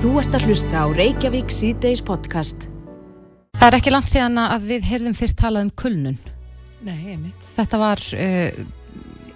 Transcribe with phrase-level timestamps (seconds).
[0.00, 2.62] Þú ert að hlusta á Reykjavík síðdeis podcast.
[3.60, 6.16] Það er ekki langt síðan að við heyrðum fyrst talað um kulnun.
[6.86, 7.42] Nei, einmitt.
[7.44, 8.62] Þetta var, uh,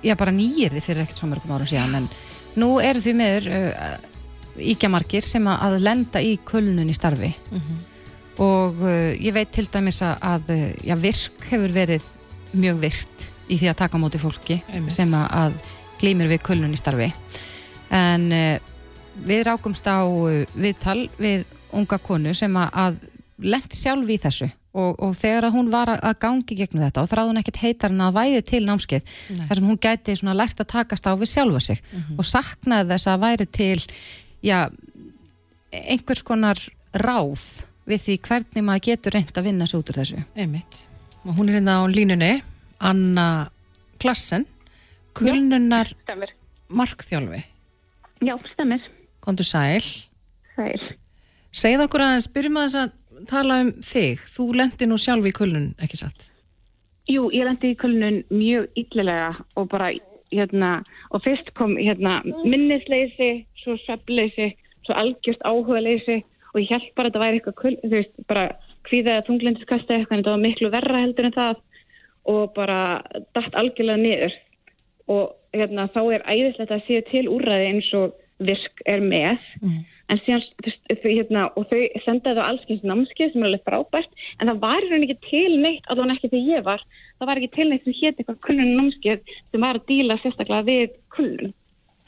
[0.00, 2.08] já bara nýjirði fyrir ekkert svo mörgum árum síðan, en
[2.56, 3.92] nú eru því meður uh,
[4.72, 7.34] íkjamarkir sem að lenda í kulnun í starfi
[8.40, 12.12] og uh, ég veit til dæmis að, að uh, já, virk hefur verið
[12.56, 14.96] mjög virt í því að taka á móti fólki Einmitt.
[14.96, 17.12] sem að, að glýmir við kulnun í starfi
[17.92, 18.72] en uh,
[19.26, 23.00] við rákumst á uh, viðtal við unga konu sem að, að
[23.44, 27.10] lendi sjálf í þessu og, og þegar að hún var að, gangi gegnum þetta og
[27.10, 29.44] þráði hún ekkert heitar en að væri til námskeið Nei.
[29.48, 31.84] þar sem hún gæti svona lært að takast á við sjálfa sig
[32.16, 33.84] og saknaði þess að væri til
[34.44, 34.58] já,
[35.70, 36.58] einhvers konar
[36.94, 37.44] ráð
[37.90, 40.84] við því hvernig maður getur reynd að vinna sig út úr þessu Einmitt.
[41.24, 42.42] Og hún er hérna á línunni,
[42.84, 43.48] Anna
[44.00, 44.44] Klassen,
[45.16, 45.88] kulnunar
[46.68, 47.40] markþjálfi.
[48.24, 48.82] Já, stemmer.
[49.24, 49.84] Kondur sæl.
[50.54, 50.84] Sæl.
[51.54, 52.94] Segð okkur aðeins, byrjum aðeins að
[53.30, 54.22] tala um þig.
[54.34, 56.28] Þú lendi nú sjálf í kulnun, ekki satt?
[57.08, 59.92] Jú, ég lendi í kulnun mjög illilega og bara,
[60.34, 60.76] hérna,
[61.12, 64.54] og fyrst kom, hérna, minnisleysi, svo svefleysi,
[64.86, 66.22] svo algjörst áhugaleysi
[66.54, 68.44] og ég held bara að þetta væri eitthvað kuln, þú veist, bara
[68.88, 71.62] hvíða að þunglindiskasta eitthvað, en þetta var miklu verra heldur en það
[72.34, 72.80] og bara
[73.36, 74.36] dætt algjörlega niður
[75.12, 79.42] og hérna, þá er æðislegt að séu til úrræði eins og virk er með.
[80.12, 84.50] En síðan, þau, hérna, og þau sendaði á allskyns námskeið sem er alveg frábært en
[84.50, 86.84] það var í rauninni ekki til neitt alveg ekki þegar ég var,
[87.18, 90.66] það var ekki til neitt sem hétt eitthvað kulnun námskeið sem var að díla sérstaklega
[90.68, 91.54] við kulnun.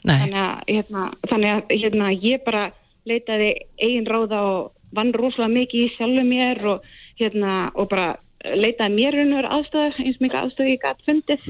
[0.05, 0.13] Nei.
[0.21, 2.63] þannig að, hérna, þannig að hérna, ég bara
[3.09, 3.49] leitaði
[3.81, 6.87] eigin ráða og vann rosalega mikið í sjálfu mér og,
[7.19, 8.07] hérna, og bara
[8.55, 11.47] leitaði mér raunur aðstöður eins og mikið aðstöðu ég gætt fundið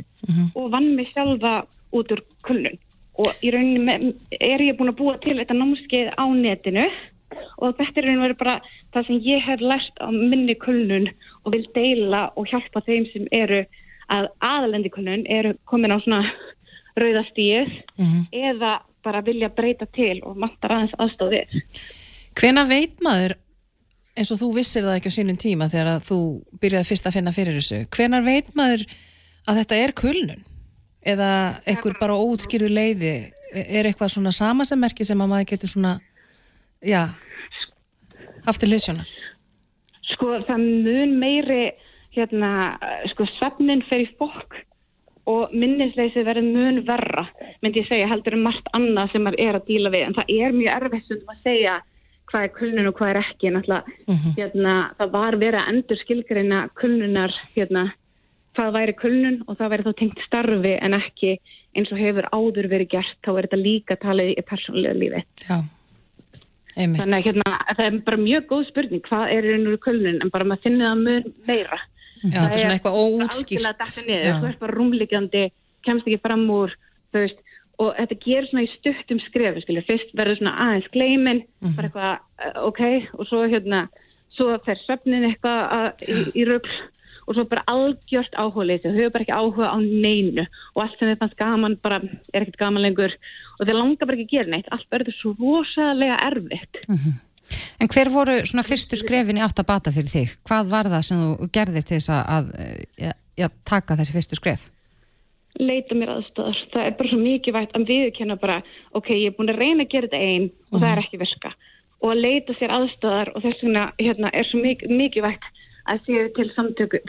[0.55, 1.57] og vann mig sjálfa
[1.95, 2.79] út úr kulnun
[3.17, 6.85] og í rauninni með- er ég búin að búa til þetta námskeið á netinu
[7.57, 8.61] og þetta er rauninu bara
[8.93, 11.09] það sem ég hef lært á minni kulnun
[11.45, 13.65] og vil deila og hjálpa þeim sem eru
[14.09, 16.21] að aðalendi kulnun eru komin á svona
[16.97, 17.73] rauðastíð
[18.33, 21.61] eða bara vilja breyta til og vantar aðeins aðstóðið.
[22.37, 23.35] Hvena veit maður,
[24.17, 26.17] eins og þú vissir það ekki á sínum tíma þegar þú
[26.61, 28.85] byrjaði fyrst að finna fyrir þessu, hvenar veit maður
[29.47, 30.43] að þetta er kulnun?
[31.07, 31.31] Eða
[31.69, 33.15] einhver bara óutskýrðu leiði,
[33.55, 35.93] er eitthvað svona samasemmerki sem að maður getur svona,
[36.83, 37.05] já,
[38.47, 39.11] haft til liðsjónar?
[40.13, 41.61] Sko það mun meiri
[42.15, 42.51] hérna,
[43.13, 44.57] sko svefnin fer í fólk
[45.27, 47.25] og minnisleysi verður mun verra
[47.61, 50.05] myndi ég segja heldur um margt annað sem maður er að díla við.
[50.07, 51.77] En það er mjög erfitt stundum að segja
[52.31, 53.51] hvað er kulnun og hvað er ekki.
[53.55, 57.83] Náttúrulega hérna, það var verið að endur skilgreina kulnunar hérna,
[58.57, 61.33] hvað væri kulnun og það væri þá tengt starfi en ekki
[61.77, 65.57] eins og hefur áður verið gert þá er þetta líka talið í persónlega lífi Já,
[66.77, 67.01] einmitt.
[67.01, 70.47] Þannig að hérna, það er bara mjög góð spurning hvað er og kulnun en bara
[70.49, 71.79] maður finnir það mun meira.
[72.17, 73.67] Já, þetta er svona eitthvað óútskýrt.
[74.41, 75.43] þú ert bara rúmliggjandi,
[75.85, 76.73] kemst ekki fram úr,
[77.13, 77.37] veist,
[77.77, 81.75] og þetta gerir svona í stuttum skrefum, skilja, fyrst verður svona aðeins gleimin, Mhm.
[81.77, 82.81] bara eitthvað, ok,
[83.19, 83.87] og svo hérna,
[84.33, 86.73] svo fer svefnin eitthvað að- í, í rögl
[87.27, 91.11] og svo bara algjört áhuga þau hefur bara ekki áhuga á neinu og allt sem
[91.11, 92.01] þau fannst gaman bara
[92.33, 93.13] er ekkert gaman lengur
[93.59, 96.81] og þau langar bara ekki að gera neitt, allt verður svo rosalega erfitt.
[97.79, 100.33] En hver voru svona fyrstu skrefin í átt að bata fyrir þig?
[100.47, 104.39] Hvað var það sem þú gerðir til þess að, að ja, ja, taka þessi fyrstu
[104.39, 104.65] skref?
[105.57, 106.59] leita mér aðstöðar.
[106.73, 108.57] Það er bara svo mikilvægt að viðurkenna bara,
[108.97, 111.53] ok, ég er búin að reyna að gera þetta einn og það er ekki virka.
[111.97, 115.47] Og að leita sér aðstöðar og þess vegna hérna, er svo mik mikilvægt
[115.91, 117.01] að sé til samtöku,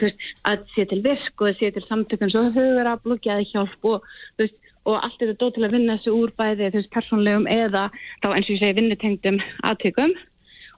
[0.49, 4.09] að sé til virk og að sé til samtökun svo hugur að blokjaði hjálp og,
[4.41, 4.57] veist,
[4.87, 7.87] og allt þetta dó til að vinna þessu úr bæði, veist, persónlegum eða
[8.23, 10.13] þá eins og ég segi vinnutengdum aðtökum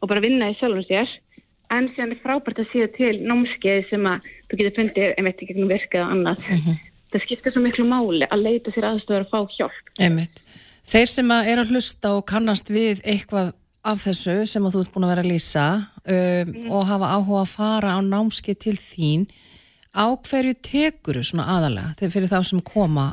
[0.01, 1.17] og bara vinna í sjálfum sér.
[1.71, 5.37] En síðan er frábært að sé til námskeið sem að þú getur fundið, en veit
[5.37, 6.79] ekki gegnum virka eða annað
[7.11, 9.93] það skiptir svo miklu máli að leita sér aðstöður að fá hjálp.
[9.99, 10.43] Einmitt.
[10.91, 13.53] Þeir sem að er að hlusta og kannast við eitthvað
[13.87, 17.41] af þessu sem að þú ert búin að vera að lýsa um, og hafa áhuga
[17.41, 19.25] að fara á námski til þín
[19.91, 23.07] á hverju tekuru svona aðalega þegar fyrir þá sem koma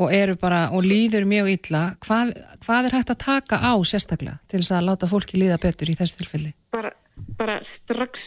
[0.00, 2.32] og eru bara og líður mjög illa hvað,
[2.64, 5.96] hvað er hægt að taka á sérstaklega til þess að láta fólki líða betur í
[5.98, 6.52] þessu tilfelli?
[6.76, 6.92] Bara,
[7.40, 8.20] bara strax,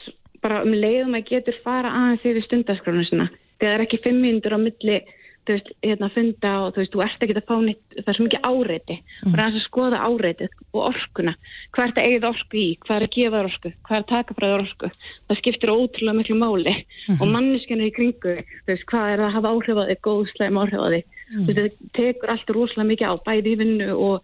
[0.43, 3.29] bara um leiðum að getur fara aðeins yfir stundaskránu sinna.
[3.61, 4.99] Þegar það er ekki fimm mínútur á milli,
[5.43, 8.17] þú veist, hérna funda og þú veist, þú ert ekki að fá neitt, það er
[8.17, 8.97] svo mikið áreiti.
[8.99, 9.33] Mm.
[9.33, 11.33] Bara aðeins að skoða áreitið og orkuna.
[11.73, 12.69] Hvað er þetta eigið orku í?
[12.83, 13.73] Hvað er að gefa orku?
[13.83, 14.91] Hvað er að taka frá orku?
[15.27, 16.75] Það skiptir ótrúlega miklu máli.
[17.19, 20.61] Og manneskinu í kringu, þú veist, hvað er það að hafa áhrif á þig, góðslegum
[20.63, 21.05] áhrif á þig.
[21.33, 24.15] Þú veist, þetta tekur allt rosalega mikið á, bæði í vinnu og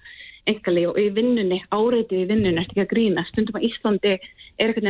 [0.50, 3.26] engali og í vinnunni, áreitið í vinnunni, ertu ekki að grína.
[3.30, 4.88] Stundum að Íslandi er eitthvað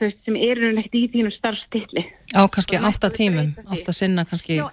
[0.00, 2.04] veist, sem eru neitt í þínum starfstilli.
[2.36, 3.78] Á kannski Og næstu átta tímum, breyta því.
[3.80, 4.56] átta sinna kannski.
[4.60, 4.66] Já,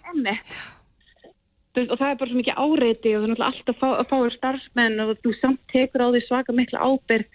[1.76, 5.00] veist, og það er bara svo mikið áreiti og þú náttúrulega alltaf fá, fáir starfsmenn
[5.04, 7.26] og þú samt tekur á því svaka mikla ábyrg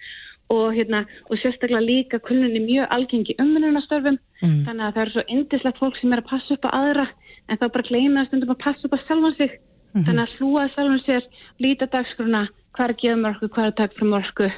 [0.50, 4.64] og, hérna, og sérstaklega líka kulnunni mjög algengi umvinnunastörfum Mm.
[4.64, 7.02] þannig að það er svo indislegt fólk sem er að passa upp á aðra
[7.50, 9.50] en þá bara gleyma stundum að passa upp á sjálfan sig
[9.92, 11.26] þannig að hlúa að sjálfan sér
[11.60, 12.40] líta dagskruna,
[12.72, 14.48] hvað er að gefa mörgu hvað er að taka fyrir mörgu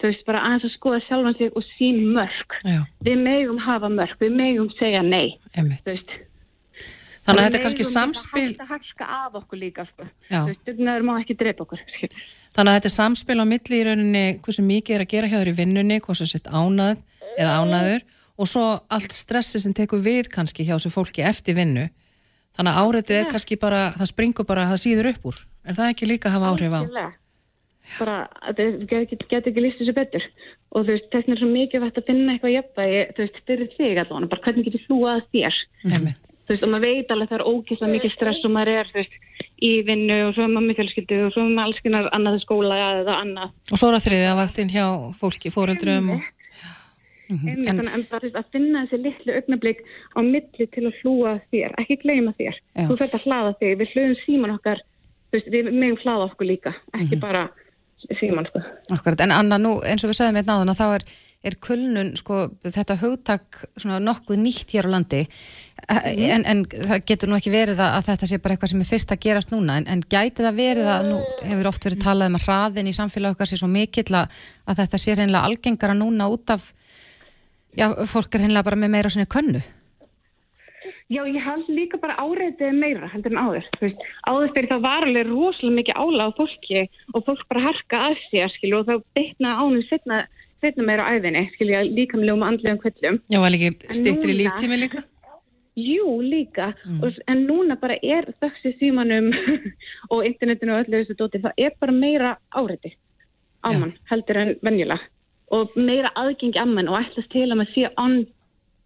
[0.00, 3.90] þú veist, bara aðeins að skoða sjálfan sig og sín mörg Já, við megum hafa
[3.92, 5.38] mörg, við megum segja nei
[7.26, 10.04] Þannig að Við þetta er kannski megum samspil, hægt að harka af okkur líka sko.
[10.66, 12.20] Dugnaður má ekki drepa okkur skilur.
[12.54, 15.38] þannig að þetta er samspil á milli í rauninni hversu mikið er að gera hjá
[15.40, 17.02] þér í vinnunni, hvað sem sett ánað
[17.34, 18.06] eða ánaður
[18.36, 21.88] og svo allt stressi sem tekur við kannski hjá þessu fólki eftir vinnu.
[22.56, 25.42] Þannig að áreitið er kannski bara, það springur bara, það síður upp úr.
[25.66, 26.80] Er það ekki líka að hafa áhrif á?
[26.84, 27.12] Algjörlega.
[27.94, 28.16] Bara,
[28.48, 30.24] þetta get, get, get ekki líst þessu betur.
[30.74, 33.36] Og þú veist, þess vegna er svo mikið vægt að finna eitthvað jafnvægi, þú veist,
[33.48, 35.54] fyrir þig allavega, bara hvernig getur hlúa að þér?
[35.86, 36.24] Einmitt.
[36.46, 38.98] þú veist, og maður veit alveg það er ógeðslega mikið stress og maður er, þú
[39.00, 39.14] veist,
[39.56, 42.40] í vinnu og svo er maður með fjölskyldu og svo er maður alls konar annað
[42.44, 43.48] skóla eða annað.
[43.70, 44.86] Og svo er það þriðið að vaktinn hjá
[45.20, 46.20] fólki, fóreldrum og...
[47.32, 49.80] en, en, en bara þú veist, að finna þessi litlu augnablík
[50.12, 52.84] á milli til að hlúa þér ekki gleyma þér, Já.
[52.84, 52.94] þú
[58.18, 58.62] síman sko.
[58.94, 61.04] Akkurat, en Anna, nú eins og við sagðum hérna áðan að þá er,
[61.46, 65.22] er kulnun, sko, þetta hugtak svona nokkuð nýtt hér á landi.
[65.86, 68.90] En, en það getur nú ekki verið að, að þetta sé bara eitthvað sem er
[68.90, 69.78] fyrst að gerast núna.
[69.80, 72.96] En, en gæti það verið að nú hefur oft verið talað um að hraðin í
[72.96, 76.72] samfélag okkar sé svo mikill að, að þetta sé reynilega algengara núna út af
[77.76, 79.62] já, fólk er reynilega bara með meira svona könnu
[81.06, 83.66] Já, ég held líka bara áreitið meira heldur en áður.
[83.78, 86.82] Veist, áður fyrir þá var alveg rosalega mikið ála á fólki
[87.14, 90.18] og fólk bara harka að sér, skilju, og þá bytna ánum setna,
[90.64, 93.20] setna meira á æðinni, skilju, líkamlegum og andlegum kvöllum.
[93.30, 95.06] Já, var líki stýttir í líftími líka?
[95.78, 99.30] Jú, líka, og, en núna bara er þögsi símanum
[100.12, 102.96] og internetinu og öllu þessu dóti, það er bara meira áreiti
[103.62, 105.06] á mann heldur en venjulega
[105.54, 108.16] og meira aðgengi að mann og ætlast til að maður sé on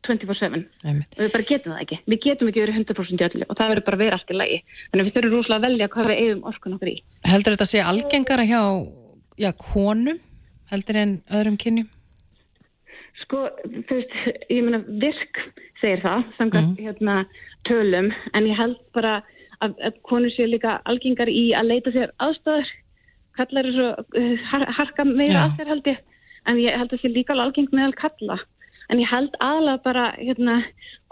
[0.06, 1.14] 24-7 Einmitt.
[1.17, 1.99] og við bara getum það ekki.
[2.06, 4.38] Við getum ekki verið 100% í öllu og það verður bara að vera allt í
[4.38, 4.58] lagi.
[4.91, 6.97] Þannig að við þurfum rosalega að velja hvað við eigum orkun okkur í.
[7.31, 8.62] Heldur þetta sé algengara hjá
[9.41, 10.20] já, konum
[10.70, 11.88] heldur en öðrum kynjum?
[13.25, 14.14] Sko, þú veist,
[14.49, 15.41] ég meina virk
[15.81, 17.17] segir það, samkvæmt hérna
[17.69, 19.19] tölum, en ég held bara
[19.61, 22.70] að, að konur séu líka algengar í að leita sér aðstæður
[23.38, 26.00] kallar er svo uh, har, harka meira að sér held ég
[26.49, 28.38] en ég held að sé líka alveg algengt meðal kalla
[28.91, 30.57] en ég held aðalega bara hérna,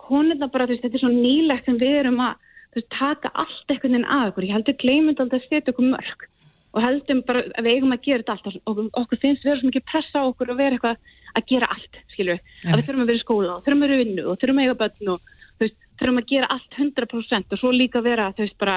[0.01, 2.35] konurna bara, þú veist, þetta er svo nýlegt sem við erum að
[2.77, 5.89] veist, taka allt einhvern veginn að okkur, ég held að gleymund aldrei að setja okkur
[5.95, 6.29] mörg
[6.77, 9.71] og heldum bara að við eigum að gera þetta allt og okkur finnst vera svo
[9.71, 10.99] mikið pressa á okkur og vera eitthvað
[11.39, 13.97] að gera allt, skilju að við þurfum að vera í skóla og þurfum að vera
[13.97, 15.33] í vinnu og þurfum að eiga börn og
[15.63, 18.29] veist, þurfum að gera allt 100% og svo líka vera,
[18.61, 18.77] bara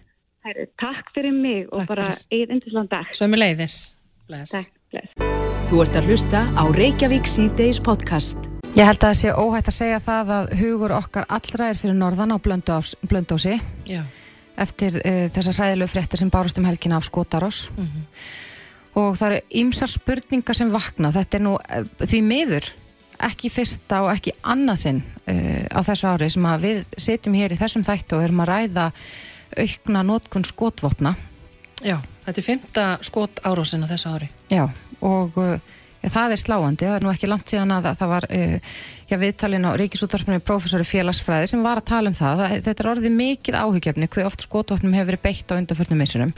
[0.47, 3.07] Herri, takk fyrir mig og Takk bara eigið indislan dag.
[3.13, 3.77] Svo er mér leiðis.
[4.31, 4.51] Bless.
[4.55, 5.11] Takk, bless.
[5.69, 8.39] Þú ert að hlusta á Reykjavík C-Days podcast.
[8.79, 11.97] Ég held að það sé óhætt að segja það að hugur okkar allra er fyrir
[11.99, 14.03] norðan á Blöndós, Blöndósi Já.
[14.61, 17.69] Eftir uh, þessar hræðilegu fréttir sem bárust um helgina af Skotarós
[18.99, 22.71] og það eru ýmsar spurningar sem vakna þetta er nú uh, því miður
[23.21, 27.57] ekki fyrsta og ekki annað sinn uh, á þessu ári sem að við setjum hér
[27.57, 28.87] í þessum þættu og erum að ræða
[29.61, 31.17] aukna notkun skotvopna
[31.81, 31.97] Já.
[32.27, 34.29] Þetta er fymta skot árásin á þessu ári.
[34.53, 34.67] Já,
[35.01, 35.37] og
[36.09, 38.75] það er sláandi, það er nú ekki langt síðan að það var uh,
[39.11, 42.91] já, viðtalin á Ríkisúttarpinu professori félagsfræði sem var að tala um það, það þetta er
[42.95, 46.37] orðið mikið áhugjefni hver oft skotvopnum hefur verið beitt á undanförnum missurum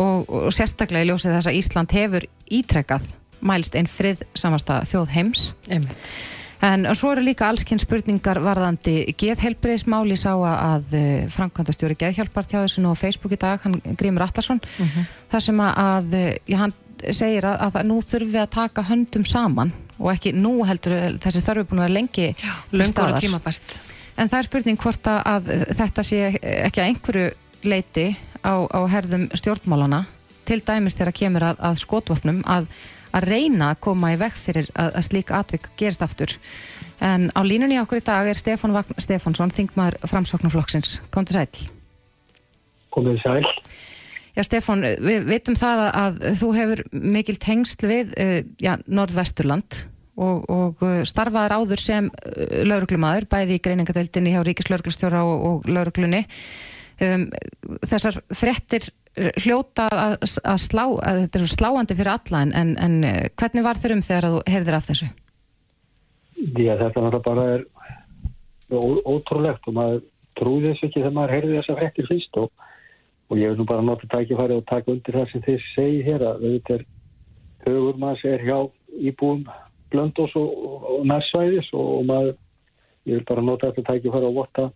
[0.00, 3.10] og, og sérstaklega í ljósið þess að Ísland hefur ítrekkað
[3.42, 5.50] mælst einn frið samasta þjóð heims.
[5.68, 6.14] Einmitt.
[6.62, 12.84] En svo eru líka allskinn spurningar varðandi geðhelbriðismáli sá að uh, framkvæmdastjóri geðhjálpar tjáði þessu
[12.84, 14.62] nú á Facebook í dag, hann Grímur Attarsson,
[15.32, 16.14] þar sem að, að
[16.46, 16.76] já, hann
[17.10, 21.42] segir að, að nú þurfum við að taka höndum saman og ekki nú heldur þessi
[21.44, 23.60] þörfi búin að vera lengi til Löngur staðar.
[24.20, 27.28] En það er spurning hvort að, að þetta sé ekki að einhverju
[27.64, 28.06] leiti
[28.44, 30.02] á, á herðum stjórnmálana
[30.48, 32.66] til dæmis þegar kemur að, að skotvopnum að,
[33.14, 36.34] að reyna að koma í vekk fyrir að, að slík atvik gerist aftur.
[37.02, 41.00] En á línunni okkur í dag er Stefán Vagn Stefánsson, þingmaður framsóknarflokksins.
[41.14, 41.70] Kom til sæl.
[42.92, 43.40] komið sæl.
[44.32, 49.82] Já, Stefán, við vitum það að, þú hefur mikil tengsl við uh, já, Norðvesturland
[50.16, 55.68] og, og uh, starfaðar áður sem uh, lauruglumadur, bæði í greiningadeildinni hjá Ríkislauruglustjóra og, og
[55.68, 56.24] lauruglunni.
[57.02, 57.28] Um,
[57.88, 58.88] þessar frettir
[59.42, 60.14] hljóta að,
[60.48, 62.94] að slá, að þetta eru sláandi fyrir alla en, en,
[63.36, 65.08] hvernig var þér um þegar þú heyrðir af þessu?
[66.42, 67.66] Að þetta náttúrulega bara er
[68.72, 70.00] ó- ótrúlegt og maður
[70.38, 72.64] trúði þess ekki þegar maður heyrði þessa frettir fyrst og,
[73.32, 76.24] og ég vil nú bara nota tækifæri og taka undir það sem þið segi hér
[76.28, 76.82] að þetta er
[77.64, 78.58] högur maður er hjá
[79.08, 79.46] íbúum
[79.92, 82.34] blöndós og, og, og nærsvæðis og, maður,
[83.08, 84.68] ég vil bara nota þetta tækifæri og votta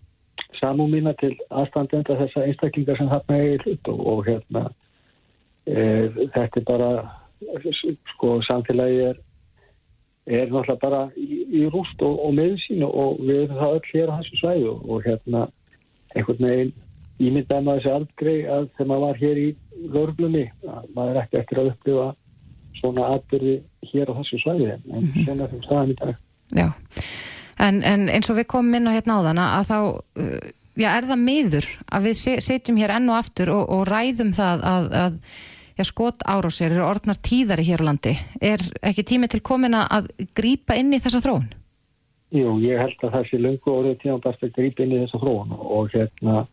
[0.57, 3.93] samú mína til aðstandenda þessa einstaklingar sem er í hlut.
[3.93, 4.65] Og, og hérna
[5.69, 5.77] e,
[6.33, 6.91] þetta er bara
[8.15, 9.23] sko samfélagi er
[10.27, 14.11] er náttúrulega bara í, í rúst og, og meðsýn og við erum það öll hér
[14.11, 15.45] á þessu svæðu og hérna
[16.17, 16.73] einhvern veginn
[17.19, 19.49] ímyndaði maður þessi aldrei að þegar maður var hér í
[19.95, 22.07] vörglunni að maður ekki eftir að upplifa
[22.77, 23.57] svona atbyrði
[23.93, 25.25] hér á þessu svæði en mm -hmm.
[25.25, 26.15] svona sem staðan í dag
[26.55, 26.69] Já,
[27.59, 29.79] en, en eins og við komum inn á hérna áðana að þá,
[30.23, 30.39] uh,
[30.79, 34.33] já, er það miður að við se- sitjum hér enn og aftur og, og ræðum
[34.37, 35.19] það að, að
[35.77, 38.15] já, skot árásir eru orðnar tíðari hér á landi.
[38.41, 41.49] Er ekki tími til komin að grípa inn í þessa þróun?
[42.35, 45.21] Jú, ég held að það sé löngu orðið tíma bara að grípa inn í þessa
[45.23, 46.47] þróun og, hérna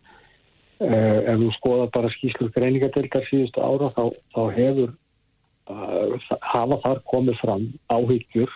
[0.79, 4.03] ef þú skoða bara skýslur greiningadeildar síðustu ára þá,
[4.35, 4.93] þá hefur
[5.69, 8.51] uh, hafa þar komið fram áhyggjur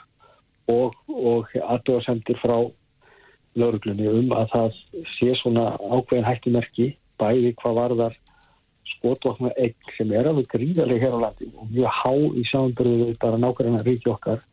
[0.67, 2.57] og, og aðdóðasendir frá
[3.57, 4.79] lauruglunni um að það
[5.15, 6.89] sé svona ákveðin hættumerki
[7.21, 8.17] bæði hvað varðar
[8.97, 13.41] skotvokna egg sem er alveg gríðarlega hér á landi og mjög há í samanbyrðu bara
[13.41, 14.43] nákvæmlega ríki okkar.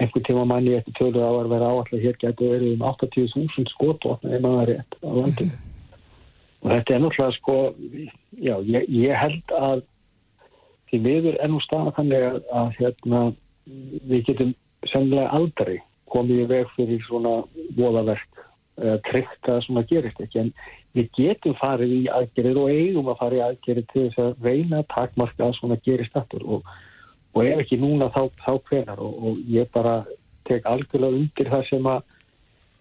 [0.00, 4.42] Einhvern tíma manni eftir á að vera áallega hér getur verið um 80.000 skotvokna ef
[4.42, 5.71] maður er rétt á landinu
[6.62, 7.56] og þetta er náttúrulega sko
[8.38, 9.84] já, ég, ég held að
[10.90, 13.22] því miður ennú staða þannig að, að hérna,
[14.10, 14.54] við getum
[14.90, 15.80] semlega aldrei
[16.12, 17.34] komið í veg fyrir svona
[17.78, 18.42] voðaverk
[18.82, 20.42] eða tryggt að svona gerist ekki.
[20.42, 20.50] En
[20.96, 24.80] við getum farið í aðgerið og eigum að fara í aðgerið til þess að reyna
[24.82, 26.44] að takmarka að svona gerist aftur.
[26.44, 26.72] Og,
[27.32, 30.02] og ef ekki núna þá, þá hvenar og, og ég bara
[30.48, 32.18] tek algjörlega undir það sem að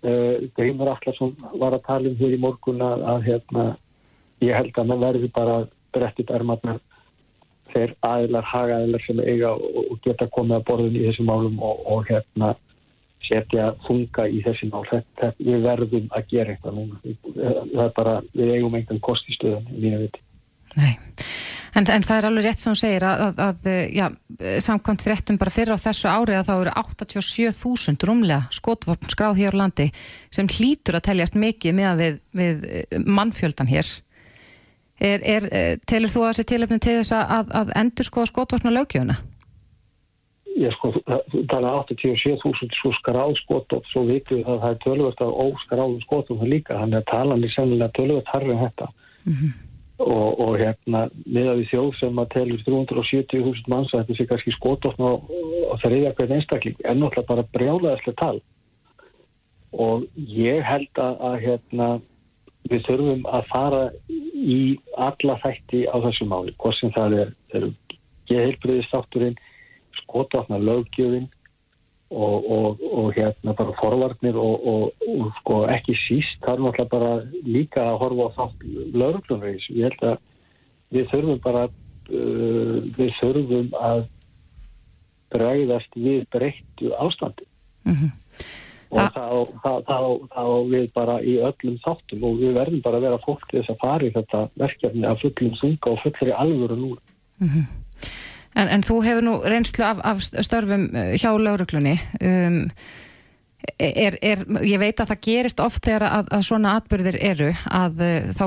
[0.02, 3.66] Grímur Allarsson var að tala um hér í morgun að, að hérna,
[4.42, 5.58] ég held að maður verði bara
[5.94, 6.82] brettið ermarnar.
[7.72, 11.86] Þeir aðilar, hagaðilar sem eiga og, og geta komið að borðin í þessum málum og,
[11.88, 12.56] og hérna
[13.28, 14.84] setja þunga í þessi mál.
[14.90, 17.00] Þetta, við verðum að gera eitthvað núna.
[17.38, 20.26] Það er bara, við eigum einhvern kost í stöðun í mínu viti.
[20.76, 20.94] Nei.
[21.72, 24.06] En, en það er alveg rétt sem hún segir að, að, að já,
[24.66, 29.56] samkvæmt fréttum bara fyrir á þessu ári að þá eru 87.000 rúmlega skotvopn skráð hér
[29.56, 29.88] á landi
[30.34, 32.66] sem hlýtur að teljast mikið með við, við
[33.08, 33.88] mannfjöldan hér.
[35.02, 35.48] Er, er,
[35.88, 39.18] telur þú að þessi tilöfni til þess að, að endur skoða skotvopna lögjöfuna?
[40.60, 40.92] Ég sko,
[41.32, 46.04] þú tala 87.000 svo skráð skotvopn, svo vitum við að það er tölvöld að óskráðum
[46.04, 48.90] skotvopn líka, þannig að talan er sennilega tölvöld harri en þetta.
[49.24, 49.52] Mm -hmm.
[50.02, 54.54] Og, og hérna miða við þjóð sem að telur 370.000 manns að þetta sé kannski
[54.56, 55.14] skotofn á,
[55.70, 58.40] á þriðja hvern einstakling en náttúrulega bara brjálaðislega tal.
[59.72, 61.90] Og ég held að, að hérna
[62.70, 64.62] við þurfum að fara í
[64.98, 67.68] alla þætti á þessu máli hvort sem það er, er
[68.32, 69.38] geðheilbriðistátturinn
[70.02, 71.30] skotofna löggjöfin
[72.12, 77.12] og, og, og hérna bara forvarnir og, og sko ekki síst það er náttúrulega bara
[77.48, 78.66] líka að horfa á þátt
[79.02, 80.18] lauruglunveis ég held að
[80.92, 84.04] við þurfum bara uh, við þurfum að
[85.32, 87.48] bregðast við breyttu ástandi
[87.82, 88.10] Mm -hmm.
[88.94, 89.26] og þá,
[89.64, 89.98] þá, þá,
[90.36, 93.80] þá við bara í öllum þáttum og við verðum bara að vera fólk þess að
[93.82, 96.92] fara í þetta verkefni að fullum þunga og fullri alvöru nú
[97.42, 97.66] Mm -hmm.
[98.52, 102.58] En, en þú hefur nú reynslu af, af störfum hjá lauruglunni um,
[103.80, 108.04] er, er, ég veit að það gerist oft þegar að, að svona atbyrðir eru að
[108.04, 108.46] uh, þá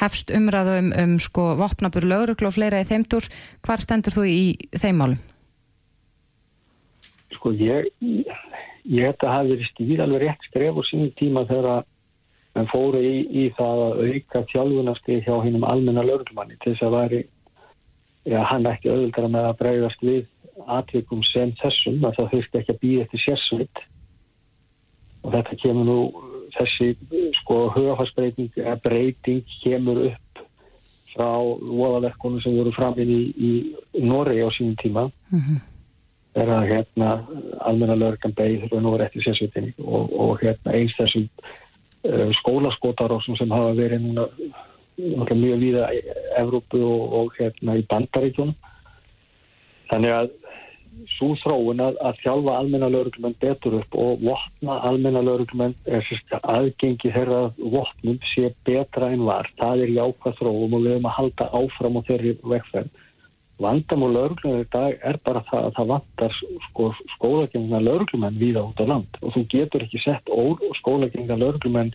[0.00, 3.28] hefst umræðu um, sko vopnabur lauruglu og fleira í þeimdur,
[3.66, 4.42] hvar stendur þú í
[4.72, 5.20] þeim málum?
[7.36, 7.90] Sko ég
[8.82, 13.00] ég að það hafi verið stíð alveg rétt skref og sínum tíma þegar að fóru
[13.00, 17.22] í, í það að auka þjálfunarstið hjá hinnum almenna lögurmanni til þess að væri
[18.28, 20.26] já, hann ekki auðvitað með að bregðast við
[20.66, 23.82] atvikum sem þessum að það þurfti ekki að býða eftir sérsveit.
[25.22, 25.98] Og þetta kemur nú
[26.56, 26.92] þessi
[27.40, 30.42] sko hugafarsbreyting eða breyting kemur upp
[31.12, 31.28] frá
[31.60, 33.50] voðaverkunum sem voru framinn í, í,
[34.00, 35.08] Noregi á sínum tíma.
[36.32, 37.08] Er að hérna
[37.60, 43.36] almenna lögurkan beigð og nú er eftir sérsveitinni og, og hérna eins þessum uh, skólaskotarásum
[43.36, 44.28] sem hafa verið núna
[44.98, 46.02] mjög víða í
[46.40, 48.54] Evrópu og, og hérna í Bandaríkjónum
[49.90, 50.30] þannig að
[51.16, 55.74] svo þróun að, að þjálfa almenna lauruglumenn betur upp og vopna almenna lauruglumenn
[56.40, 59.48] aðgengi þeirra vopnum sé betra en var.
[59.60, 62.92] Það er jákvæð þróum og við höfum að halda áfram á þeirri vegferð.
[63.62, 68.64] Vandam og lauruglumenn í dag er bara það að það vantar sko, skólagengna lauruglumenn víða
[68.68, 69.20] út á land.
[69.22, 70.32] Og þú getur ekki sett
[70.80, 71.94] skólagengna lauruglumenn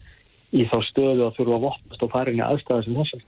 [0.56, 3.26] í þá stöðu að þurfa að vopnast og fara inn í aðstæða sem þessar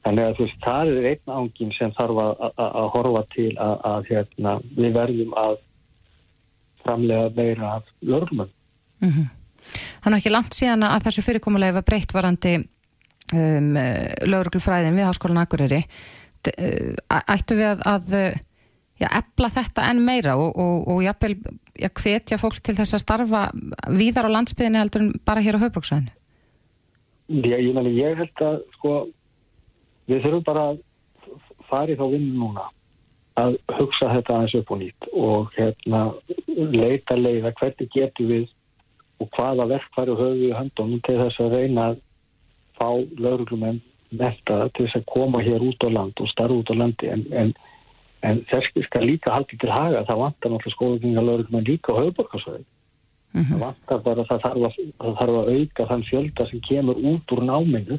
[0.00, 4.54] Þannig að veist, það er einn ángin sem þarf að, horfa til að, að hérna,
[4.78, 5.56] við verðum að
[6.80, 8.46] framlega meira af lörgum.
[9.04, 9.26] Mm -hmm.
[10.00, 13.74] Þannig ekki langt síðan að þessu fyrirkomulega var breytt varandi um,
[14.24, 15.82] lögurglufræðin við Háskólan Akureyri.
[16.40, 18.14] Ættu við að, að
[18.96, 21.36] já, epla þetta enn meira og, og, og jafnvel
[21.76, 23.42] já, hvetja fólk til þess að starfa
[23.92, 26.16] víðar á landsbyðinni heldur en bara hér á höfbruksvæðinu?
[27.30, 28.92] Ég, meni, ég held að sko
[30.10, 30.80] við þurfum bara að
[31.68, 32.64] fara í þá vinnu núna
[33.38, 36.00] að hugsa þetta aðeins upp og nýtt og hérna
[36.74, 38.48] leita leiða hvernig getur við
[39.22, 42.02] og hvaða verkfæri höfum við höndunum til þess að reyna að
[42.80, 42.88] fá
[43.22, 47.12] lauruglumenn metta til þess að koma hér út á land og starfa út á landi.
[47.14, 47.54] En, en,
[48.26, 52.66] en þess skal líka haldið til haga það vantar náttúrulega skóðugingar lauruglumenn líka á höfuborgarsvæði
[53.32, 53.48] mm -hmm.
[53.50, 57.32] það vantar bara það þarf, að, það þarf að auka þann fjölda sem kemur út
[57.32, 57.98] úr náminu.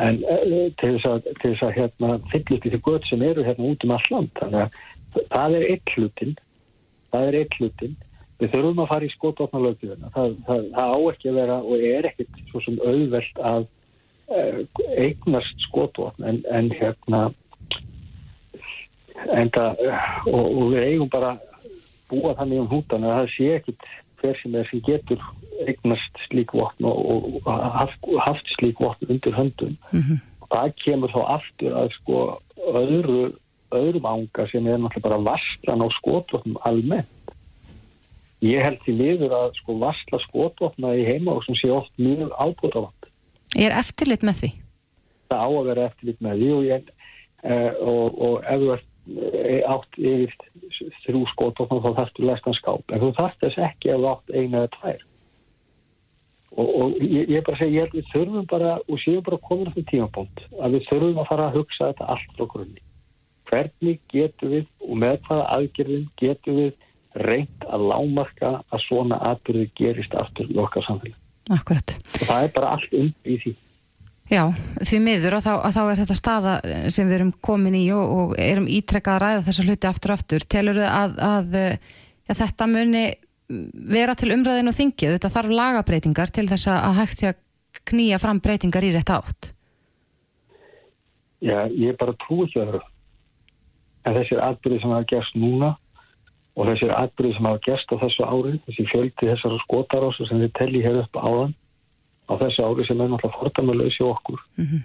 [0.00, 3.44] En uh, til þess að, til þess að hérna, fyllist í því gött sem eru
[3.44, 4.30] hérna út um all land.
[4.40, 4.70] Þannig að
[5.30, 6.38] það er eitt hlutin
[7.10, 7.98] það er eitt hlutin
[8.40, 11.84] við þurfum að fara í skotofna lögjöfuna það, það, það á ekki að vera og
[11.90, 13.68] er ekkit svo sem auðvelt að
[14.30, 14.60] uh,
[14.96, 17.22] eignast skotofn en, en hérna
[19.36, 19.82] en það
[20.30, 21.34] og, og við eigum bara
[22.10, 25.22] búa þannig um hútan að það sé ekkit hver sem er sem getur
[25.68, 26.98] eignast slík vopn og,
[27.44, 30.18] og haft, haft slík vopn undir höndum mm -hmm.
[30.50, 32.16] það kemur þá aftur að sko
[32.56, 33.32] öðru,
[33.70, 37.34] öðrum ánga sem er náttúrulega bara varslan á skotvopnum almennt
[38.40, 42.32] ég held því miður að sko varsla skotvopna í heima og sem sé oft mjög
[42.38, 43.00] ábúðavand
[43.58, 44.50] Er eftirlit með því?
[45.30, 46.92] Það á að vera eftirlit með því og, ég,
[47.42, 48.89] uh, og, og ef þú ert
[49.66, 50.34] átt yfir
[51.04, 52.92] þrjú skotvopna þá þarfst þú læstan skáp.
[52.92, 55.06] En þú þarfst þess ekki þú átt eina eða tvær.
[56.50, 59.70] Og, og ég, ég bara segi, ég held við þurfum bara og séum bara komin
[59.70, 62.84] á því tímapunkt að við þurfum að fara að hugsa þetta allt frá grunni.
[63.50, 66.72] Hvernig getum við og með hvaða aðgerðin getum við
[67.26, 71.18] reynd að lámarka að svona atbyrði gerist aftur í okkar samfélag?
[71.50, 71.96] Akkurat.
[71.98, 73.54] og það er bara allt um í því
[74.30, 74.44] Já,
[74.86, 76.52] því miður að þá, að þá er þetta staða
[76.94, 80.20] sem við erum komin í og, og erum ítrekkað að ræða þessa hluti aftur og
[80.20, 80.46] aftur.
[80.54, 81.56] Telur þau að, að,
[82.30, 83.04] að þetta muni
[83.90, 87.40] vera til umræðinu og þingið, þetta þarf lagabreitingar til þess að hægt sé að
[87.90, 89.50] knýja fram breytingar í rétt átt.
[91.42, 92.88] Já, ég bara trú ekki að það
[94.06, 95.70] en þessir atbyrði sem hafa gerst núna
[96.56, 100.54] og þessir atbyrði sem hafa gerst á þessu ári, þessi fjöldi þessar skotarásu sem við
[100.58, 101.54] telli hér upp áðan
[102.30, 104.82] á þessu ári sem er náttúrulega fordæmulegsi okkur mm -hmm.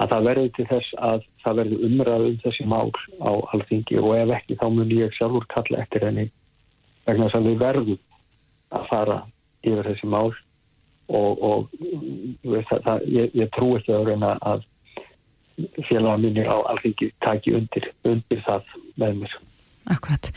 [0.00, 2.90] að það verði til þess að það verði umræðu um þessi mál
[3.20, 6.30] á alþingi og ef ekki þá mun ég sjálfur kalla eftir henni
[7.06, 7.98] vegna þess að við verðum
[8.70, 9.18] að fara
[9.62, 10.32] yfir þessi mál
[11.08, 11.68] og, og
[12.68, 14.64] það, það, ég, ég trú ekki að reyna að
[15.88, 19.36] félaga minni á alþingi taki undir, undir það með mér.
[19.94, 20.32] Akkurat.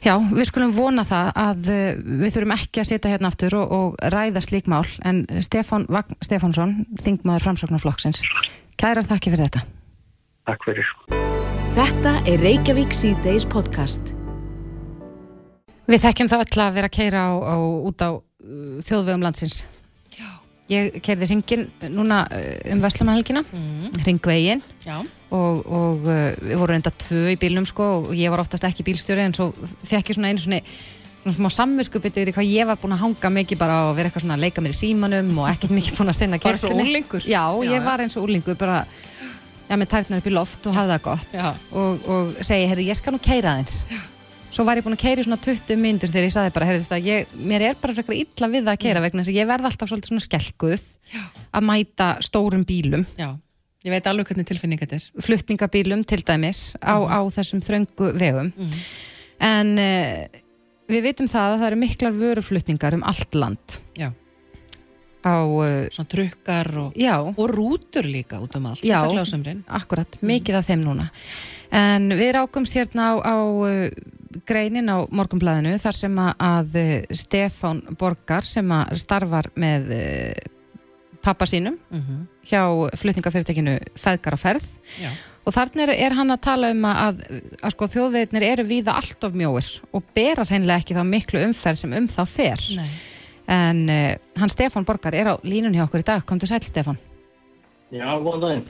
[0.00, 1.80] Já, við skulum vona það að uh,
[2.22, 6.16] við þurfum ekki að setja hérna aftur og, og ræða slík mál en Stefán Vagn
[6.24, 6.72] Stefánsson,
[7.04, 8.22] þingmaður framsóknarflokksins,
[8.80, 9.66] kærar þakki fyrir þetta.
[10.48, 10.94] Takk fyrir.
[11.76, 14.14] Þetta er Reykjavík C-Days podcast.
[15.90, 19.60] Við þekkjum það öll að vera að keira á, á, út á uh, þjóðvegum landsins.
[20.70, 23.90] Ég keirði ringin núna uh, um Vestlamanhelgina, mm.
[24.06, 28.66] ringvegin og, og uh, við vorum enda tvö í bílnum sko og ég var oftast
[28.68, 30.60] ekki bílstjóri en svo fekk ég svona einu svona,
[31.24, 34.26] svona smá samviskupið yfir hvað ég var búin að hanga mikið bara og vera eitthvað
[34.26, 36.76] svona að leika mér í símanum og ekkert mikið búin að sinna kerstunni.
[36.76, 37.26] Var það úrlingur?
[37.26, 38.78] Já, já, ég var eins og úrlingur bara,
[39.66, 41.36] já, með tærtnar upp í loft og hafði það gott
[41.82, 43.82] og, og segi, heyrðu, ég skal nú keira aðeins.
[43.90, 44.00] Já
[44.50, 46.94] svo var ég búin að keira í svona 20 myndur þegar ég saði bara, heyrðist
[46.94, 49.68] að ég, mér er bara frekar illa við að keira vegna þess að ég verð
[49.70, 50.88] alltaf svolítið svona skelkuð
[51.50, 53.06] að mæta stórum bílum.
[53.18, 53.30] Já,
[53.86, 55.08] ég veit alveg hvernig tilfinning þetta er.
[55.26, 58.52] flutningabílum til dæmis á, á þessum þröngu vegum.
[59.40, 60.40] En uh,
[60.90, 63.78] við vitum það að það eru miklar vöruflutningar um allt land.
[63.98, 64.10] Já.
[65.20, 69.02] á, uh, Svona trukkar og, já, og rútur líka út um allt, Já.
[69.68, 71.10] akkurat, mikið af þeim núna.
[71.70, 73.90] En við rákumst hérna á, á uh,
[74.48, 80.50] greinin á morgunblæðinu þar sem að, uh, Stefán Borgar sem að starfar með uh,
[81.24, 82.62] pappa sínum Mm hjá
[82.96, 84.64] flutningafyrirtekinu Feðgar á ferð
[84.96, 85.10] Já.
[85.44, 88.94] og þarna er, er hann að tala um að, að, að sko, þjóðveitnir eru víða
[88.96, 92.88] allt of mjóir og bera hreinlega ekki þá miklu umferð sem um þá fer Nei.
[93.58, 96.62] en uh, hann Stefán Borgar er á línun hjá okkur í dag, kom til sæl
[96.64, 96.98] Stefán
[97.90, 98.66] Já, góðan daginn.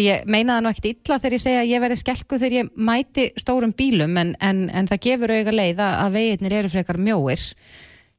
[0.00, 2.72] Ég meina það nú ekkert illa þegar ég segja að ég verði skelku þegar ég
[2.88, 7.42] mæti stórum bílum en, en, en það gefur auga leið að, veginnir eru frekar mjóir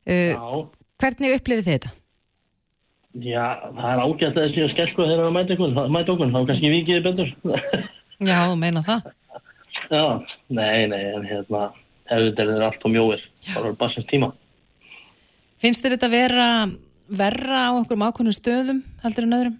[0.05, 0.63] uh,
[1.01, 1.93] Hvernig upplifið þið þetta?
[3.21, 3.45] já,
[3.77, 6.71] það er ágætt að þessi að skelku þegar það mæta ykkur, mæta okkur, þá kannski
[6.73, 7.33] vikið þið betur.
[8.29, 9.09] Já, þú meina það.
[9.91, 10.05] Já,
[10.53, 11.65] nei, nei, en hérna,
[12.09, 14.31] hefur þeir allt og mjóir, bara barsins tíma.
[15.61, 16.47] Finnst þér þetta vera
[17.13, 19.57] verra á einhverjum ákveðnum stöðum heldur en öðrum?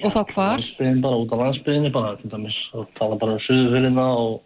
[0.00, 0.60] Og þá hvar?
[0.60, 4.38] Landsbyðin bara út á landsbyðinni bara, til dæmis, og tala bara um suðufyrina og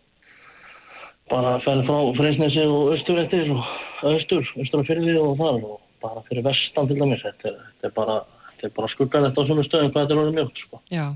[1.32, 3.64] bara ferði frá Freysnesi og austur eftir og
[4.04, 8.16] að fyrir og þar og bara fyrir vestan til dæmis, þetta er, þetta er bara,
[8.54, 10.80] þetta er bara skuggalegt á svona stöðum hvað þetta er orðið mjótt, sko.
[10.92, 11.06] Já,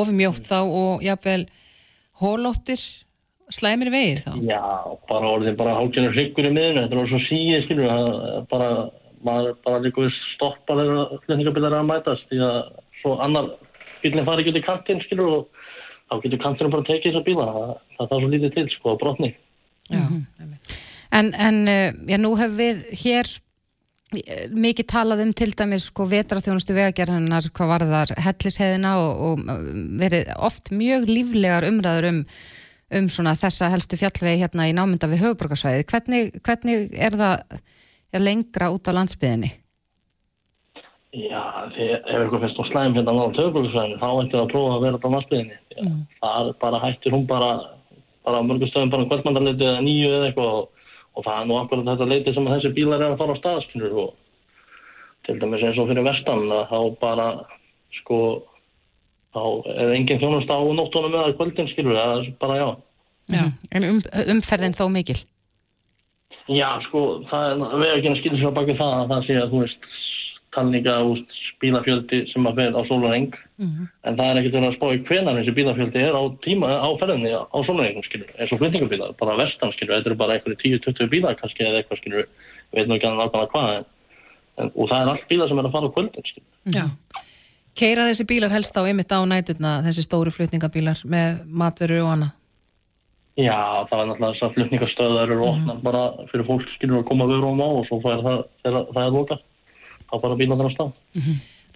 [0.00, 1.44] ofi mjótt þá og jafnvel
[2.22, 2.86] hólóttir
[3.54, 4.32] slæmir vegir þá.
[4.44, 4.62] Já,
[5.08, 7.94] bara orðin bara hálfgjörnur hryggur í miðinu, þetta er orðið svo síði, skilur,
[8.50, 8.72] bara,
[9.24, 12.58] maður bara líka við stoppa þegar flutningabilar er að mætast, því að
[13.02, 13.52] svo annar
[14.02, 15.64] bílinn fari ekki út í kantinn, skilur, og
[16.08, 19.00] þá getur kantinn bara tekið þessa bíla, það, það er svo lítið til, sko, á
[19.00, 19.34] brotni.
[19.88, 20.04] Já,
[21.10, 23.30] En, en uh, já, nú hefur við hér
[24.12, 29.62] eh, mikið talað um til dæmis sko vetraþjónustu vegagerðanar hvað varðar hellisheðina og, og uh,
[30.02, 32.20] verið oft mjög líflegar umræður um,
[33.00, 35.88] um svona þessa helstu fjallvegi hérna í námynda við höfuborgarsvæði.
[35.88, 37.58] Hvernig, hvernig er það
[38.12, 39.54] er lengra út á landsbyðinni?
[41.16, 41.40] Já,
[41.72, 44.96] ef eitthvað finnst á slæm hérna á töfbruksvæðinu, þá ætti það að prófa að vera
[44.98, 45.58] þetta á landsbyðinni.
[45.80, 46.00] Mm.
[46.20, 47.52] Það bara hættir hún bara,
[48.28, 51.46] bara á mörgum stöðum bara um kvöldmandarleiti eða nýju eða eitthvað og, og það er
[51.48, 54.10] nú akkurat þetta leiti sem þessi bílar er að fara á staðskynur og
[55.24, 57.28] til dæmis eins og fyrir vestan að þá bara,
[58.02, 58.18] sko,
[59.32, 59.42] þá
[59.78, 62.68] er engin þjónust á nóttunum eða kvöldin skilur, það er bara já.
[63.32, 64.02] já, En um,
[64.34, 65.16] umferðin þó mikil?
[66.52, 69.50] Já, sko, það er við ekki að skilja sér baki það að það sé að
[69.56, 69.90] þú veist
[70.58, 74.86] talninga úst bílafjöldi sem að fer á sólareng en það er ekkert verið að spá
[74.94, 79.14] í hvenar þessi bílafjöldi er á tíma á ferðinni á sólarengum skilur, eins og flutningabílar,
[79.18, 82.28] bara vestan skilur, þetta eru bara einhverju 10-20 bílar kannski eða eitthvað skilur,
[82.70, 83.88] við veitum ekki nákvæmlega hvað en,
[84.62, 86.48] en, og það er allt bílar sem er að fara á kvöldin skilur.
[86.78, 86.84] já.
[87.78, 92.32] Keira þessi bílar helst á ymitt á næturna, þessi stóru flutningabílar með matveru og annað.
[93.38, 96.00] Já, það er náttúrulega þess að flutningastöðar eru opnar bara
[96.32, 99.14] fyrir fólk skilur að koma við rúm á og svo fær það, þegar það er
[99.14, 99.36] loka
[100.08, 100.92] þá bara bílar þar á stað.